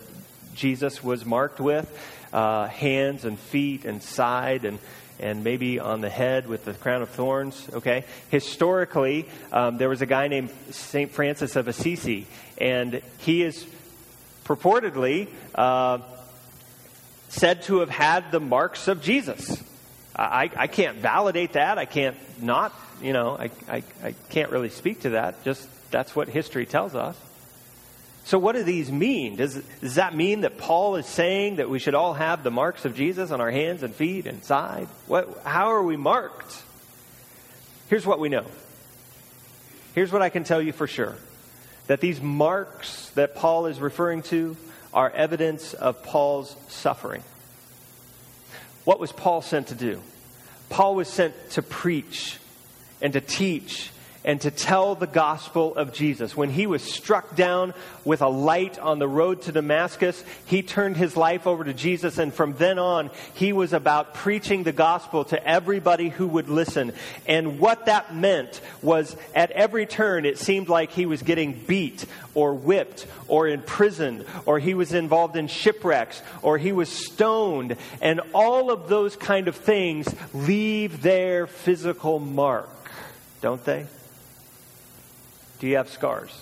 Jesus 0.55 1.03
was 1.03 1.25
marked 1.25 1.59
with, 1.59 1.89
uh, 2.33 2.67
hands 2.67 3.25
and 3.25 3.37
feet 3.37 3.85
and 3.85 4.01
side 4.01 4.65
and 4.65 4.79
and 5.19 5.43
maybe 5.43 5.79
on 5.79 6.01
the 6.01 6.09
head 6.09 6.47
with 6.47 6.65
the 6.65 6.73
crown 6.73 7.03
of 7.03 7.09
thorns. 7.09 7.67
Okay, 7.73 8.05
historically, 8.29 9.27
um, 9.51 9.77
there 9.77 9.89
was 9.89 10.01
a 10.01 10.07
guy 10.07 10.27
named 10.27 10.49
Saint 10.71 11.11
Francis 11.11 11.55
of 11.55 11.67
Assisi, 11.67 12.25
and 12.57 13.01
he 13.19 13.43
is 13.43 13.65
purportedly 14.55 15.27
uh, 15.55 15.99
said 17.29 17.63
to 17.63 17.79
have 17.79 17.89
had 17.89 18.31
the 18.31 18.39
marks 18.39 18.87
of 18.87 19.01
Jesus. 19.01 19.61
I, 20.15 20.51
I 20.55 20.67
can't 20.67 20.97
validate 20.97 21.53
that. 21.53 21.77
I 21.77 21.85
can't 21.85 22.17
not, 22.41 22.73
you 23.01 23.13
know, 23.13 23.37
I, 23.37 23.49
I, 23.69 23.83
I 24.03 24.15
can't 24.29 24.51
really 24.51 24.69
speak 24.69 25.01
to 25.01 25.11
that. 25.11 25.43
Just 25.43 25.67
that's 25.89 26.15
what 26.15 26.27
history 26.27 26.65
tells 26.65 26.95
us. 26.95 27.15
So, 28.23 28.37
what 28.37 28.55
do 28.55 28.63
these 28.63 28.91
mean? 28.91 29.37
Does, 29.37 29.55
does 29.79 29.95
that 29.95 30.15
mean 30.15 30.41
that 30.41 30.57
Paul 30.57 30.97
is 30.97 31.07
saying 31.07 31.55
that 31.55 31.69
we 31.69 31.79
should 31.79 31.95
all 31.95 32.13
have 32.13 32.43
the 32.43 32.51
marks 32.51 32.85
of 32.85 32.95
Jesus 32.95 33.31
on 33.31 33.41
our 33.41 33.49
hands 33.49 33.83
and 33.83 33.95
feet 33.95 34.27
and 34.27 34.43
side? 34.43 34.87
What, 35.07 35.41
how 35.43 35.71
are 35.71 35.81
we 35.81 35.97
marked? 35.97 36.61
Here's 37.89 38.05
what 38.05 38.19
we 38.19 38.29
know. 38.29 38.45
Here's 39.95 40.11
what 40.11 40.21
I 40.21 40.29
can 40.29 40.43
tell 40.43 40.61
you 40.61 40.71
for 40.71 40.87
sure 40.87 41.15
that 41.87 42.01
these 42.01 42.21
marks 42.21 43.09
that 43.11 43.35
Paul 43.35 43.65
is 43.65 43.79
referring 43.79 44.23
to 44.23 44.55
are 44.93 45.09
evidence 45.09 45.73
of 45.73 46.03
Paul's 46.03 46.55
suffering. 46.67 47.23
What 48.83 48.99
was 48.99 49.11
Paul 49.11 49.41
sent 49.41 49.67
to 49.67 49.75
do? 49.75 50.01
Paul 50.69 50.95
was 50.95 51.07
sent 51.07 51.33
to 51.51 51.61
preach 51.61 52.39
and 53.01 53.13
to 53.13 53.21
teach 53.21 53.91
and 54.23 54.39
to 54.41 54.51
tell 54.51 54.95
the 54.95 55.07
gospel 55.07 55.75
of 55.75 55.93
Jesus. 55.93 56.37
When 56.37 56.49
he 56.49 56.67
was 56.67 56.83
struck 56.83 57.35
down 57.35 57.73
with 58.05 58.21
a 58.21 58.27
light 58.27 58.77
on 58.77 58.99
the 58.99 59.07
road 59.07 59.41
to 59.43 59.51
Damascus, 59.51 60.23
he 60.45 60.61
turned 60.61 60.97
his 60.97 61.17
life 61.17 61.47
over 61.47 61.63
to 61.63 61.73
Jesus, 61.73 62.17
and 62.17 62.33
from 62.33 62.53
then 62.53 62.77
on, 62.77 63.09
he 63.33 63.51
was 63.53 63.73
about 63.73 64.13
preaching 64.13 64.63
the 64.63 64.71
gospel 64.71 65.25
to 65.25 65.47
everybody 65.47 66.09
who 66.09 66.27
would 66.27 66.49
listen. 66.49 66.93
And 67.25 67.59
what 67.59 67.87
that 67.87 68.15
meant 68.15 68.61
was 68.81 69.15
at 69.33 69.51
every 69.51 69.85
turn, 69.85 70.25
it 70.25 70.37
seemed 70.37 70.69
like 70.69 70.91
he 70.91 71.05
was 71.05 71.23
getting 71.23 71.53
beat 71.53 72.05
or 72.33 72.53
whipped 72.53 73.07
or 73.27 73.47
imprisoned 73.47 74.25
or 74.45 74.59
he 74.59 74.73
was 74.73 74.93
involved 74.93 75.35
in 75.35 75.47
shipwrecks 75.47 76.21
or 76.41 76.57
he 76.57 76.71
was 76.71 76.89
stoned. 76.89 77.75
And 78.01 78.21
all 78.33 78.71
of 78.71 78.87
those 78.87 79.15
kind 79.15 79.47
of 79.47 79.55
things 79.55 80.13
leave 80.33 81.01
their 81.01 81.47
physical 81.47 82.19
mark, 82.19 82.69
don't 83.41 83.63
they? 83.65 83.85
Do 85.61 85.67
you 85.67 85.77
have 85.77 85.91
scars? 85.91 86.35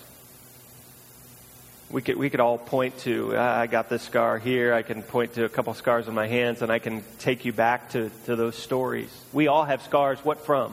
We 1.90 2.00
could, 2.00 2.16
we 2.16 2.30
could 2.30 2.40
all 2.40 2.56
point 2.56 2.96
to, 3.00 3.36
uh, 3.36 3.42
I 3.42 3.66
got 3.66 3.90
this 3.90 4.00
scar 4.00 4.38
here. 4.38 4.72
I 4.72 4.80
can 4.80 5.02
point 5.02 5.34
to 5.34 5.44
a 5.44 5.48
couple 5.50 5.74
scars 5.74 6.08
on 6.08 6.14
my 6.14 6.26
hands, 6.26 6.62
and 6.62 6.72
I 6.72 6.78
can 6.78 7.04
take 7.18 7.44
you 7.44 7.52
back 7.52 7.90
to, 7.90 8.10
to 8.24 8.34
those 8.34 8.56
stories. 8.56 9.10
We 9.34 9.46
all 9.46 9.66
have 9.66 9.82
scars. 9.82 10.24
What 10.24 10.46
from? 10.46 10.72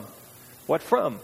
What 0.66 0.82
from? 0.82 1.20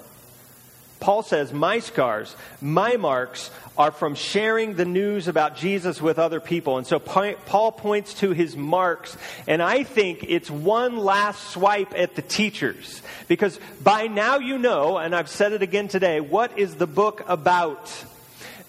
Paul 1.03 1.21
says, 1.21 1.51
My 1.51 1.79
scars, 1.79 2.33
my 2.61 2.95
marks 2.95 3.51
are 3.77 3.91
from 3.91 4.15
sharing 4.15 4.75
the 4.75 4.85
news 4.85 5.27
about 5.27 5.57
Jesus 5.57 6.01
with 6.01 6.17
other 6.17 6.39
people. 6.39 6.77
And 6.77 6.87
so 6.87 6.97
Paul 6.97 7.73
points 7.73 8.13
to 8.21 8.31
his 8.31 8.55
marks, 8.55 9.17
and 9.45 9.61
I 9.61 9.83
think 9.83 10.23
it's 10.25 10.49
one 10.49 10.95
last 10.95 11.49
swipe 11.49 11.93
at 11.93 12.15
the 12.15 12.21
teachers. 12.21 13.01
Because 13.27 13.59
by 13.83 14.07
now 14.07 14.37
you 14.37 14.57
know, 14.57 14.97
and 14.97 15.13
I've 15.13 15.27
said 15.27 15.51
it 15.51 15.61
again 15.61 15.89
today, 15.89 16.21
what 16.21 16.57
is 16.57 16.75
the 16.75 16.87
book 16.87 17.25
about? 17.27 17.91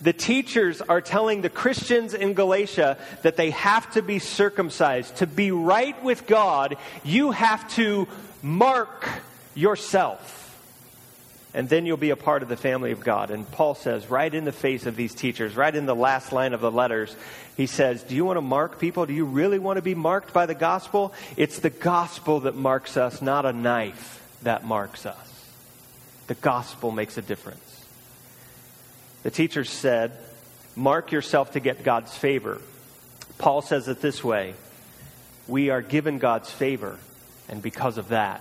The 0.01 0.13
teachers 0.13 0.81
are 0.83 1.01
telling 1.01 1.41
the 1.41 1.49
Christians 1.49 2.15
in 2.15 2.35
Galatia 2.35 2.99
that 3.23 3.37
they 3.37 3.51
have 3.51 3.93
to 3.93 4.03
be 4.03 4.19
circumcised. 4.19 5.19
To 5.19 5.29
be 5.29 5.53
right 5.53 6.03
with 6.03 6.27
God, 6.27 6.79
you 7.05 7.31
have 7.31 7.73
to 7.75 8.09
mark 8.43 9.09
yourself 9.55 10.44
and 11.55 11.69
then 11.69 11.87
you'll 11.87 11.97
be 11.97 12.11
a 12.11 12.17
part 12.17 12.43
of 12.43 12.49
the 12.49 12.57
family 12.57 12.91
of 12.91 13.01
God. 13.01 13.31
And 13.31 13.49
Paul 13.53 13.77
says, 13.77 14.11
right 14.11 14.35
in 14.35 14.45
the 14.45 14.53
face 14.53 14.87
of 14.87 14.97
these 14.97 15.15
teachers, 15.15 15.55
right 15.55 15.75
in 15.75 15.87
the 15.87 15.95
last 15.95 16.33
line 16.33 16.53
of 16.53 16.61
the 16.61 16.71
letters, 16.71 17.15
he 17.57 17.67
says, 17.67 18.03
Do 18.03 18.17
you 18.17 18.25
want 18.25 18.39
to 18.39 18.43
mark 18.43 18.81
people? 18.81 19.07
Do 19.07 19.15
you 19.15 19.25
really 19.25 19.61
want 19.61 19.77
to 19.77 19.83
be 19.83 19.95
marked 19.95 20.33
by 20.33 20.47
the 20.47 20.55
gospel? 20.57 21.15
It's 21.37 21.61
the 21.61 21.71
gospel 21.71 22.41
that 22.41 22.57
marks 22.57 22.97
us, 22.97 23.23
not 23.23 23.47
a 23.47 23.53
knife 23.53 24.21
that 24.43 24.65
marks 24.65 25.07
us. 25.07 25.47
The 26.27 26.35
gospel 26.35 26.91
makes 26.91 27.19
a 27.19 27.23
difference. 27.23 27.85
The 29.23 29.31
teachers 29.31 29.71
said, 29.71 30.11
Mark 30.75 31.13
yourself 31.13 31.53
to 31.53 31.61
get 31.61 31.85
God's 31.85 32.17
favor. 32.17 32.61
Paul 33.39 33.63
says 33.63 33.87
it 33.87 34.01
this 34.01 34.25
way 34.25 34.55
We 35.47 35.71
are 35.71 35.83
given 35.83 36.19
God's 36.19 36.51
favor, 36.51 36.99
and 37.49 37.63
because 37.63 37.97
of 37.97 38.09
that, 38.09 38.41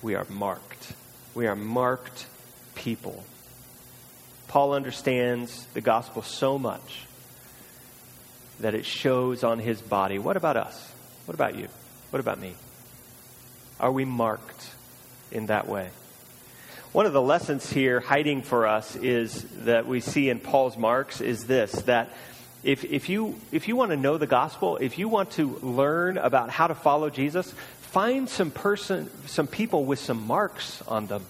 we 0.00 0.14
are 0.14 0.26
marked. 0.30 0.94
We 1.34 1.46
are 1.46 1.56
marked 1.56 2.26
people. 2.74 3.24
Paul 4.48 4.72
understands 4.72 5.66
the 5.74 5.80
gospel 5.80 6.22
so 6.22 6.58
much 6.58 7.06
that 8.60 8.74
it 8.74 8.84
shows 8.84 9.42
on 9.42 9.58
his 9.58 9.80
body. 9.80 10.18
What 10.18 10.36
about 10.36 10.56
us? 10.56 10.92
What 11.26 11.34
about 11.34 11.56
you? 11.56 11.68
What 12.10 12.20
about 12.20 12.38
me? 12.38 12.54
Are 13.80 13.90
we 13.90 14.04
marked 14.04 14.70
in 15.32 15.46
that 15.46 15.66
way? 15.66 15.90
One 16.92 17.06
of 17.06 17.12
the 17.12 17.22
lessons 17.22 17.68
here 17.68 17.98
hiding 17.98 18.42
for 18.42 18.68
us 18.68 18.94
is 18.94 19.42
that 19.64 19.86
we 19.86 20.00
see 20.00 20.30
in 20.30 20.38
Paul's 20.38 20.76
marks 20.76 21.20
is 21.20 21.46
this 21.46 21.72
that 21.82 22.10
if, 22.62 22.84
if, 22.84 23.08
you, 23.08 23.34
if 23.50 23.66
you 23.66 23.74
want 23.76 23.90
to 23.90 23.96
know 23.96 24.16
the 24.16 24.28
gospel, 24.28 24.76
if 24.76 24.96
you 24.96 25.08
want 25.08 25.32
to 25.32 25.58
learn 25.60 26.16
about 26.16 26.50
how 26.50 26.68
to 26.68 26.74
follow 26.74 27.10
Jesus, 27.10 27.52
find 27.80 28.28
some 28.28 28.50
person, 28.50 29.10
some 29.26 29.46
people 29.46 29.84
with 29.84 29.98
some 29.98 30.24
marks 30.26 30.82
on 30.82 31.06
them. 31.08 31.26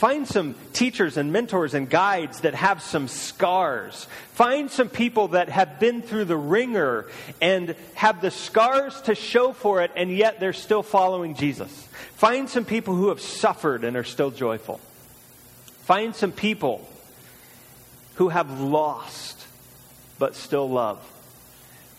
Find 0.00 0.26
some 0.26 0.54
teachers 0.72 1.18
and 1.18 1.30
mentors 1.30 1.74
and 1.74 1.86
guides 1.86 2.40
that 2.40 2.54
have 2.54 2.80
some 2.80 3.06
scars. 3.06 4.06
Find 4.32 4.70
some 4.70 4.88
people 4.88 5.28
that 5.28 5.50
have 5.50 5.78
been 5.78 6.00
through 6.00 6.24
the 6.24 6.38
wringer 6.38 7.04
and 7.42 7.76
have 7.96 8.22
the 8.22 8.30
scars 8.30 8.98
to 9.02 9.14
show 9.14 9.52
for 9.52 9.82
it, 9.82 9.90
and 9.94 10.10
yet 10.10 10.40
they're 10.40 10.54
still 10.54 10.82
following 10.82 11.34
Jesus. 11.34 11.70
Find 12.14 12.48
some 12.48 12.64
people 12.64 12.94
who 12.94 13.10
have 13.10 13.20
suffered 13.20 13.84
and 13.84 13.94
are 13.94 14.02
still 14.02 14.30
joyful. 14.30 14.80
Find 15.82 16.16
some 16.16 16.32
people 16.32 16.88
who 18.14 18.30
have 18.30 18.58
lost 18.58 19.46
but 20.18 20.34
still 20.34 20.70
love 20.70 21.06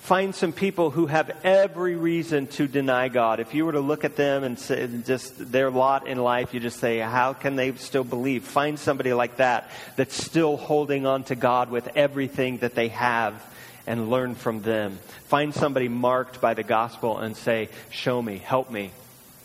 find 0.02 0.34
some 0.34 0.52
people 0.52 0.90
who 0.90 1.06
have 1.06 1.32
every 1.44 1.96
reason 1.96 2.48
to 2.48 2.68
deny 2.68 3.08
God. 3.08 3.40
If 3.40 3.54
you 3.54 3.66
were 3.66 3.72
to 3.72 3.80
look 3.80 4.04
at 4.04 4.16
them 4.16 4.44
and 4.44 4.58
say, 4.58 4.88
just 5.06 5.52
their 5.52 5.70
lot 5.70 6.08
in 6.08 6.18
life, 6.18 6.54
you 6.54 6.60
just 6.60 6.80
say, 6.80 7.00
how 7.00 7.34
can 7.34 7.56
they 7.56 7.74
still 7.76 8.04
believe? 8.04 8.44
Find 8.44 8.80
somebody 8.80 9.14
like 9.14 9.38
that 9.38 9.70
that's 9.96 10.16
still 10.22 10.58
holding 10.58 11.06
on 11.06 11.24
to 11.26 11.36
God 11.36 11.70
with 11.70 11.88
everything 11.96 12.58
that 12.58 12.74
they 12.74 12.90
have 12.90 13.42
and 13.86 14.10
learn 14.10 14.36
from 14.36 14.62
them. 14.62 15.00
Find 15.26 15.54
somebody 15.54 15.88
marked 15.88 16.42
by 16.42 16.56
the 16.56 16.64
gospel 16.64 17.20
and 17.20 17.38
say, 17.38 17.70
show 17.92 18.22
me, 18.22 18.40
help 18.40 18.72
me, 18.72 18.92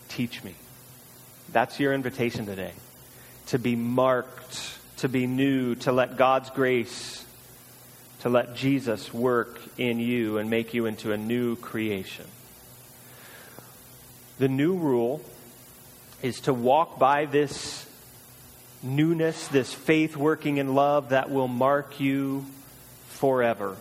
teach 0.08 0.42
me. 0.42 0.54
That's 1.52 1.78
your 1.78 1.92
invitation 1.92 2.46
today. 2.46 2.72
To 3.48 3.58
be 3.58 3.76
marked, 3.76 4.78
to 4.98 5.08
be 5.08 5.26
new, 5.26 5.74
to 5.76 5.92
let 5.92 6.16
God's 6.16 6.50
grace 6.50 7.15
to 8.26 8.30
let 8.30 8.56
Jesus 8.56 9.14
work 9.14 9.60
in 9.78 10.00
you 10.00 10.38
and 10.38 10.50
make 10.50 10.74
you 10.74 10.86
into 10.86 11.12
a 11.12 11.16
new 11.16 11.54
creation. 11.54 12.24
The 14.40 14.48
new 14.48 14.74
rule 14.74 15.20
is 16.22 16.40
to 16.40 16.52
walk 16.52 16.98
by 16.98 17.26
this 17.26 17.86
newness, 18.82 19.46
this 19.46 19.72
faith 19.72 20.16
working 20.16 20.56
in 20.56 20.74
love 20.74 21.10
that 21.10 21.30
will 21.30 21.46
mark 21.46 22.00
you 22.00 22.44
forever. 23.10 23.76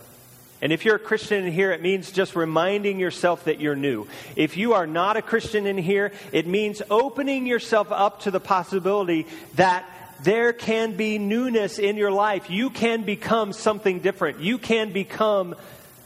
And 0.62 0.72
if 0.72 0.84
you're 0.84 0.94
a 0.94 1.00
Christian 1.00 1.44
in 1.44 1.52
here, 1.52 1.72
it 1.72 1.82
means 1.82 2.12
just 2.12 2.36
reminding 2.36 3.00
yourself 3.00 3.46
that 3.46 3.58
you're 3.58 3.74
new. 3.74 4.06
If 4.36 4.56
you 4.56 4.74
are 4.74 4.86
not 4.86 5.16
a 5.16 5.22
Christian 5.22 5.66
in 5.66 5.76
here, 5.76 6.12
it 6.30 6.46
means 6.46 6.82
opening 6.88 7.46
yourself 7.46 7.90
up 7.90 8.20
to 8.20 8.30
the 8.30 8.38
possibility 8.38 9.26
that 9.56 9.84
there 10.22 10.52
can 10.52 10.96
be 10.96 11.18
newness 11.18 11.78
in 11.78 11.96
your 11.96 12.10
life. 12.10 12.50
You 12.50 12.70
can 12.70 13.04
become 13.04 13.52
something 13.52 14.00
different. 14.00 14.40
You 14.40 14.58
can 14.58 14.92
become 14.92 15.54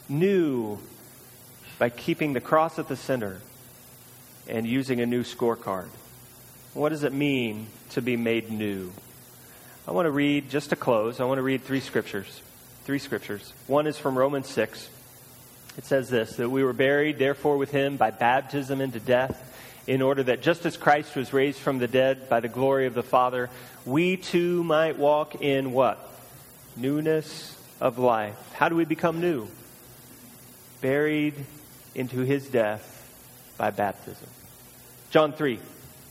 new 0.09 0.79
by 1.79 1.90
keeping 1.90 2.33
the 2.33 2.40
cross 2.40 2.79
at 2.79 2.88
the 2.88 2.96
center 2.96 3.40
and 4.49 4.66
using 4.66 5.01
a 5.01 5.07
new 5.07 5.23
scorecard. 5.23 5.88
What 6.75 6.90
does 6.90 7.05
it 7.05 7.12
mean 7.12 7.66
to 7.90 8.03
be 8.03 8.16
made 8.16 8.51
new? 8.51 8.92
I 9.88 9.92
want 9.92 10.07
to 10.07 10.11
read, 10.11 10.51
just 10.51 10.70
to 10.70 10.77
close, 10.77 11.20
I 11.20 11.25
want 11.25 11.38
to 11.38 11.42
read 11.42 11.62
three 11.64 11.81
scriptures. 11.81 12.42
Three 12.85 12.99
scriptures. 12.99 13.53
One 13.66 13.87
is 13.87 13.96
from 13.96 14.16
Romans 14.16 14.49
6. 14.49 14.88
It 15.79 15.85
says 15.85 16.11
this 16.11 16.37
that 16.37 16.51
we 16.51 16.62
were 16.62 16.73
buried, 16.73 17.18
therefore, 17.18 17.57
with 17.57 17.70
him 17.70 17.96
by 17.96 18.11
baptism 18.11 18.81
into 18.81 19.01
death, 19.01 19.50
in 19.87 20.03
order 20.03 20.23
that 20.25 20.43
just 20.43 20.66
as 20.66 20.77
Christ 20.77 21.16
was 21.16 21.33
raised 21.33 21.59
from 21.59 21.79
the 21.79 21.88
dead 21.88 22.29
by 22.29 22.40
the 22.40 22.49
glory 22.49 22.87
of 22.87 22.95
the 22.95 23.03
Father, 23.03 23.51
we 23.85 24.16
too 24.16 24.62
might 24.64 24.99
walk 24.99 25.43
in 25.43 25.73
what? 25.73 25.99
Newness 26.77 27.57
of 27.81 27.99
life. 27.99 28.37
How 28.53 28.69
do 28.69 28.77
we 28.77 28.85
become 28.85 29.21
new? 29.21 29.49
Buried 30.81 31.35
into 31.95 32.21
his 32.21 32.47
death 32.47 32.97
by 33.57 33.71
baptism. 33.71 34.29
John 35.11 35.33
3 35.33 35.59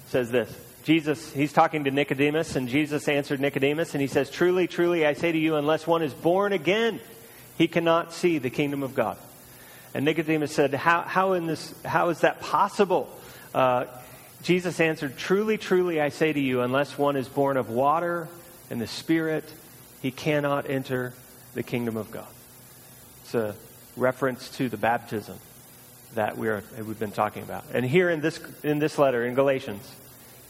says 0.08 0.30
this. 0.30 0.54
Jesus, 0.84 1.32
he's 1.32 1.54
talking 1.54 1.84
to 1.84 1.92
Nicodemus, 1.92 2.56
and 2.56 2.68
Jesus 2.68 3.08
answered 3.08 3.40
Nicodemus, 3.40 3.94
and 3.94 4.02
he 4.02 4.08
says, 4.08 4.30
Truly, 4.30 4.68
truly, 4.68 5.06
I 5.06 5.14
say 5.14 5.32
to 5.32 5.38
you, 5.38 5.56
unless 5.56 5.86
one 5.86 6.02
is 6.02 6.14
born 6.14 6.54
again, 6.54 7.00
he 7.58 7.68
cannot 7.68 8.14
see 8.14 8.40
the 8.40 8.50
kingdom 8.50 8.82
of 8.82 8.96
God. 8.96 9.18
And 9.94 10.06
Nicodemus 10.06 10.54
said, 10.54 10.74
How, 10.74 11.02
how, 11.02 11.34
in 11.34 11.48
this, 11.48 11.74
how 11.84 12.10
is 12.10 12.22
that 12.22 12.42
possible? 12.42 13.10
Uh, 13.54 13.86
Jesus 14.44 14.80
answered, 14.80 15.18
Truly, 15.18 15.58
truly, 15.58 16.00
I 16.00 16.10
say 16.10 16.32
to 16.32 16.40
you, 16.40 16.62
unless 16.62 16.98
one 16.98 17.16
is 17.16 17.28
born 17.28 17.58
of 17.58 17.70
water 17.70 18.28
and 18.70 18.80
the 18.80 18.88
Spirit, 18.88 19.46
he 20.02 20.12
cannot 20.12 20.70
enter 20.70 21.14
the 21.54 21.64
kingdom 21.64 21.98
of 21.98 22.12
God. 22.12 22.28
It's 23.24 23.36
a 23.36 23.56
reference 23.98 24.50
to 24.58 24.70
the 24.70 24.78
baptism 24.78 25.38
that 26.16 26.38
we 26.38 26.48
are, 26.48 26.64
we've 26.78 27.00
been 27.00 27.12
talking 27.12 27.44
about. 27.44 27.66
And 27.74 27.86
here 27.86 28.10
in 28.10 28.22
this, 28.22 28.40
in 28.64 28.80
this 28.80 28.98
letter, 28.98 29.26
in 29.26 29.36
Galatians, 29.36 29.94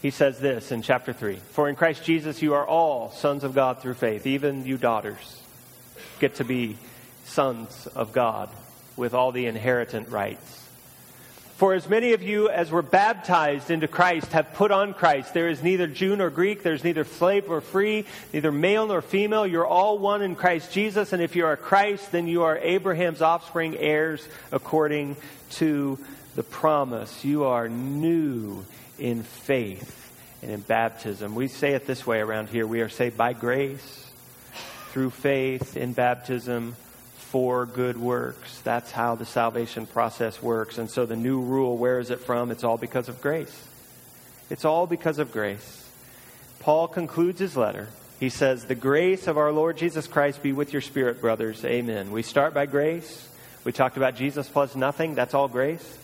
he 0.00 0.10
says 0.10 0.38
this 0.38 0.72
in 0.72 0.82
chapter 0.82 1.12
3 1.12 1.36
For 1.36 1.68
in 1.68 1.76
Christ 1.76 2.04
Jesus 2.04 2.40
you 2.40 2.54
are 2.54 2.66
all 2.66 3.10
sons 3.10 3.44
of 3.44 3.54
God 3.54 3.80
through 3.80 3.94
faith, 3.94 4.26
even 4.26 4.64
you 4.64 4.78
daughters 4.78 5.42
get 6.18 6.36
to 6.36 6.44
be 6.44 6.78
sons 7.24 7.86
of 7.88 8.12
God 8.12 8.48
with 8.96 9.14
all 9.14 9.32
the 9.32 9.46
inheritant 9.46 10.08
rights 10.08 10.68
for 11.60 11.74
as 11.74 11.90
many 11.90 12.14
of 12.14 12.22
you 12.22 12.48
as 12.48 12.70
were 12.70 12.80
baptized 12.80 13.70
into 13.70 13.86
Christ 13.86 14.32
have 14.32 14.54
put 14.54 14.70
on 14.70 14.94
Christ. 14.94 15.34
There 15.34 15.50
is 15.50 15.62
neither 15.62 15.86
Jew 15.86 16.16
nor 16.16 16.30
Greek, 16.30 16.62
there's 16.62 16.82
neither 16.82 17.04
slave 17.04 17.48
nor 17.48 17.60
free, 17.60 18.06
neither 18.32 18.50
male 18.50 18.86
nor 18.86 19.02
female. 19.02 19.46
You're 19.46 19.66
all 19.66 19.98
one 19.98 20.22
in 20.22 20.36
Christ 20.36 20.72
Jesus. 20.72 21.12
And 21.12 21.20
if 21.20 21.36
you 21.36 21.44
are 21.44 21.58
Christ, 21.58 22.12
then 22.12 22.26
you 22.26 22.44
are 22.44 22.56
Abraham's 22.56 23.20
offspring, 23.20 23.76
heirs 23.76 24.26
according 24.50 25.18
to 25.50 25.98
the 26.34 26.42
promise. 26.42 27.26
You 27.26 27.44
are 27.44 27.68
new 27.68 28.64
in 28.98 29.22
faith 29.22 30.18
and 30.40 30.50
in 30.50 30.60
baptism. 30.60 31.34
We 31.34 31.48
say 31.48 31.74
it 31.74 31.86
this 31.86 32.06
way 32.06 32.20
around 32.20 32.48
here 32.48 32.66
we 32.66 32.80
are 32.80 32.88
saved 32.88 33.18
by 33.18 33.34
grace, 33.34 34.10
through 34.92 35.10
faith, 35.10 35.76
in 35.76 35.92
baptism 35.92 36.74
for 37.30 37.64
good 37.64 37.96
works. 37.96 38.60
That's 38.62 38.90
how 38.90 39.14
the 39.14 39.24
salvation 39.24 39.86
process 39.86 40.42
works. 40.42 40.78
And 40.78 40.90
so 40.90 41.06
the 41.06 41.14
new 41.14 41.40
rule, 41.40 41.76
where 41.76 42.00
is 42.00 42.10
it 42.10 42.18
from? 42.18 42.50
It's 42.50 42.64
all 42.64 42.76
because 42.76 43.08
of 43.08 43.20
grace. 43.20 43.68
It's 44.50 44.64
all 44.64 44.88
because 44.88 45.20
of 45.20 45.30
grace. 45.30 45.88
Paul 46.58 46.88
concludes 46.88 47.38
his 47.38 47.56
letter. 47.56 47.86
He 48.18 48.30
says, 48.30 48.64
The 48.64 48.74
grace 48.74 49.28
of 49.28 49.38
our 49.38 49.52
Lord 49.52 49.78
Jesus 49.78 50.08
Christ 50.08 50.42
be 50.42 50.52
with 50.52 50.72
your 50.72 50.82
spirit, 50.82 51.20
brothers. 51.20 51.64
Amen. 51.64 52.10
We 52.10 52.22
start 52.22 52.52
by 52.52 52.66
grace. 52.66 53.28
We 53.62 53.70
talked 53.70 53.96
about 53.96 54.16
Jesus 54.16 54.48
plus 54.48 54.74
nothing. 54.74 55.14
That's 55.14 55.32
all 55.32 55.46
grace. 55.46 55.98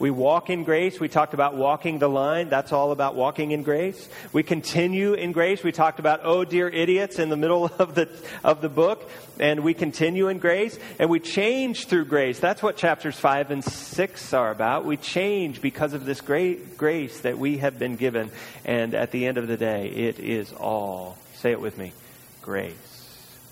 We 0.00 0.10
walk 0.10 0.48
in 0.48 0.64
grace. 0.64 0.98
We 0.98 1.08
talked 1.08 1.34
about 1.34 1.56
walking 1.56 1.98
the 1.98 2.08
line. 2.08 2.48
That's 2.48 2.72
all 2.72 2.90
about 2.90 3.14
walking 3.14 3.50
in 3.50 3.62
grace. 3.62 4.08
We 4.32 4.42
continue 4.42 5.12
in 5.12 5.32
grace. 5.32 5.62
We 5.62 5.72
talked 5.72 5.98
about, 5.98 6.20
oh, 6.24 6.42
dear 6.42 6.70
idiots 6.70 7.18
in 7.18 7.28
the 7.28 7.36
middle 7.36 7.66
of 7.78 7.94
the, 7.94 8.08
of 8.42 8.62
the 8.62 8.70
book. 8.70 9.10
And 9.38 9.60
we 9.62 9.74
continue 9.74 10.28
in 10.28 10.38
grace. 10.38 10.78
And 10.98 11.10
we 11.10 11.20
change 11.20 11.86
through 11.86 12.06
grace. 12.06 12.40
That's 12.40 12.62
what 12.62 12.78
chapters 12.78 13.16
5 13.16 13.50
and 13.50 13.62
6 13.62 14.32
are 14.32 14.50
about. 14.50 14.86
We 14.86 14.96
change 14.96 15.60
because 15.60 15.92
of 15.92 16.06
this 16.06 16.22
great 16.22 16.78
grace 16.78 17.20
that 17.20 17.38
we 17.38 17.58
have 17.58 17.78
been 17.78 17.96
given. 17.96 18.30
And 18.64 18.94
at 18.94 19.10
the 19.10 19.26
end 19.26 19.36
of 19.36 19.48
the 19.48 19.58
day, 19.58 19.90
it 19.90 20.18
is 20.18 20.50
all, 20.54 21.18
say 21.34 21.52
it 21.52 21.60
with 21.60 21.76
me, 21.76 21.92
grace. 22.40 22.74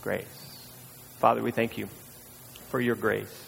Grace. 0.00 0.24
Father, 1.18 1.42
we 1.42 1.50
thank 1.50 1.76
you 1.76 1.90
for 2.70 2.80
your 2.80 2.96
grace. 2.96 3.47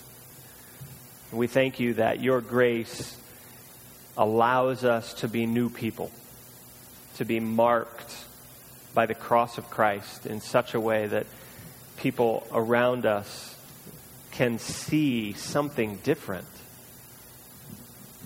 We 1.32 1.46
thank 1.46 1.78
you 1.78 1.94
that 1.94 2.20
your 2.20 2.40
grace 2.40 3.16
allows 4.16 4.84
us 4.84 5.14
to 5.14 5.28
be 5.28 5.46
new 5.46 5.70
people, 5.70 6.10
to 7.16 7.24
be 7.24 7.38
marked 7.38 8.24
by 8.94 9.06
the 9.06 9.14
cross 9.14 9.56
of 9.56 9.70
Christ 9.70 10.26
in 10.26 10.40
such 10.40 10.74
a 10.74 10.80
way 10.80 11.06
that 11.06 11.26
people 11.98 12.44
around 12.50 13.06
us 13.06 13.56
can 14.33 14.58
see 14.58 15.33
something 15.35 15.96
different. 16.02 16.48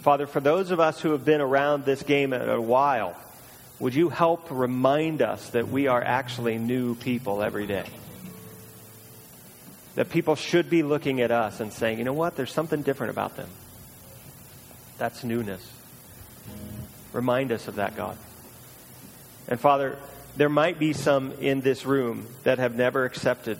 Father, 0.00 0.26
for 0.26 0.40
those 0.40 0.70
of 0.70 0.80
us 0.80 1.00
who 1.00 1.12
have 1.12 1.26
been 1.26 1.42
around 1.42 1.84
this 1.84 2.02
game 2.02 2.32
a 2.32 2.58
while, 2.58 3.14
would 3.80 3.94
you 3.94 4.08
help 4.08 4.46
remind 4.50 5.20
us 5.20 5.50
that 5.50 5.68
we 5.68 5.88
are 5.88 6.02
actually 6.02 6.56
new 6.56 6.94
people 6.94 7.42
every 7.42 7.66
day? 7.66 7.84
That 9.94 10.10
people 10.10 10.34
should 10.34 10.68
be 10.68 10.82
looking 10.82 11.20
at 11.20 11.30
us 11.30 11.60
and 11.60 11.72
saying, 11.72 11.98
you 11.98 12.04
know 12.04 12.12
what, 12.12 12.36
there's 12.36 12.52
something 12.52 12.82
different 12.82 13.10
about 13.10 13.36
them. 13.36 13.48
That's 14.98 15.24
newness. 15.24 15.66
Remind 17.12 17.52
us 17.52 17.68
of 17.68 17.76
that, 17.76 17.96
God. 17.96 18.16
And 19.48 19.60
Father, 19.60 19.98
there 20.36 20.48
might 20.48 20.78
be 20.78 20.92
some 20.92 21.32
in 21.32 21.60
this 21.60 21.86
room 21.86 22.26
that 22.42 22.58
have 22.58 22.74
never 22.74 23.04
accepted 23.04 23.58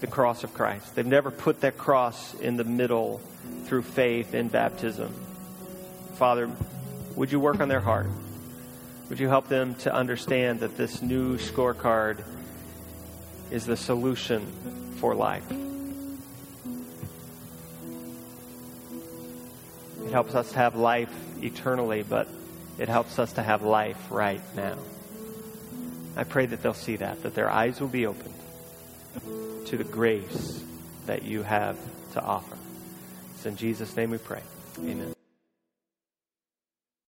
the 0.00 0.06
cross 0.06 0.44
of 0.44 0.54
Christ. 0.54 0.94
They've 0.94 1.06
never 1.06 1.30
put 1.30 1.60
that 1.60 1.76
cross 1.76 2.34
in 2.34 2.56
the 2.56 2.64
middle 2.64 3.20
through 3.64 3.82
faith 3.82 4.34
in 4.34 4.48
baptism. 4.48 5.12
Father, 6.14 6.50
would 7.14 7.32
you 7.32 7.40
work 7.40 7.60
on 7.60 7.68
their 7.68 7.80
heart? 7.80 8.06
Would 9.08 9.20
you 9.20 9.28
help 9.28 9.48
them 9.48 9.74
to 9.76 9.92
understand 9.92 10.60
that 10.60 10.76
this 10.76 11.02
new 11.02 11.36
scorecard 11.36 12.24
is 13.50 13.66
the 13.66 13.76
solution 13.76 14.46
for 14.98 15.14
life? 15.14 15.50
It 20.04 20.12
helps 20.12 20.34
us 20.34 20.52
to 20.52 20.58
have 20.58 20.76
life 20.76 21.12
eternally, 21.42 22.02
but 22.02 22.28
it 22.78 22.88
helps 22.88 23.18
us 23.18 23.32
to 23.34 23.42
have 23.42 23.62
life 23.62 24.10
right 24.10 24.40
now. 24.54 24.76
I 26.16 26.24
pray 26.24 26.46
that 26.46 26.62
they'll 26.62 26.74
see 26.74 26.96
that, 26.96 27.22
that 27.22 27.34
their 27.34 27.50
eyes 27.50 27.80
will 27.80 27.88
be 27.88 28.06
opened 28.06 28.34
to 29.66 29.76
the 29.76 29.84
grace 29.84 30.62
that 31.06 31.22
you 31.22 31.42
have 31.42 31.76
to 32.12 32.22
offer. 32.22 32.56
It's 33.34 33.46
in 33.46 33.56
Jesus' 33.56 33.96
name 33.96 34.10
we 34.10 34.18
pray. 34.18 34.42
Amen. 34.78 35.16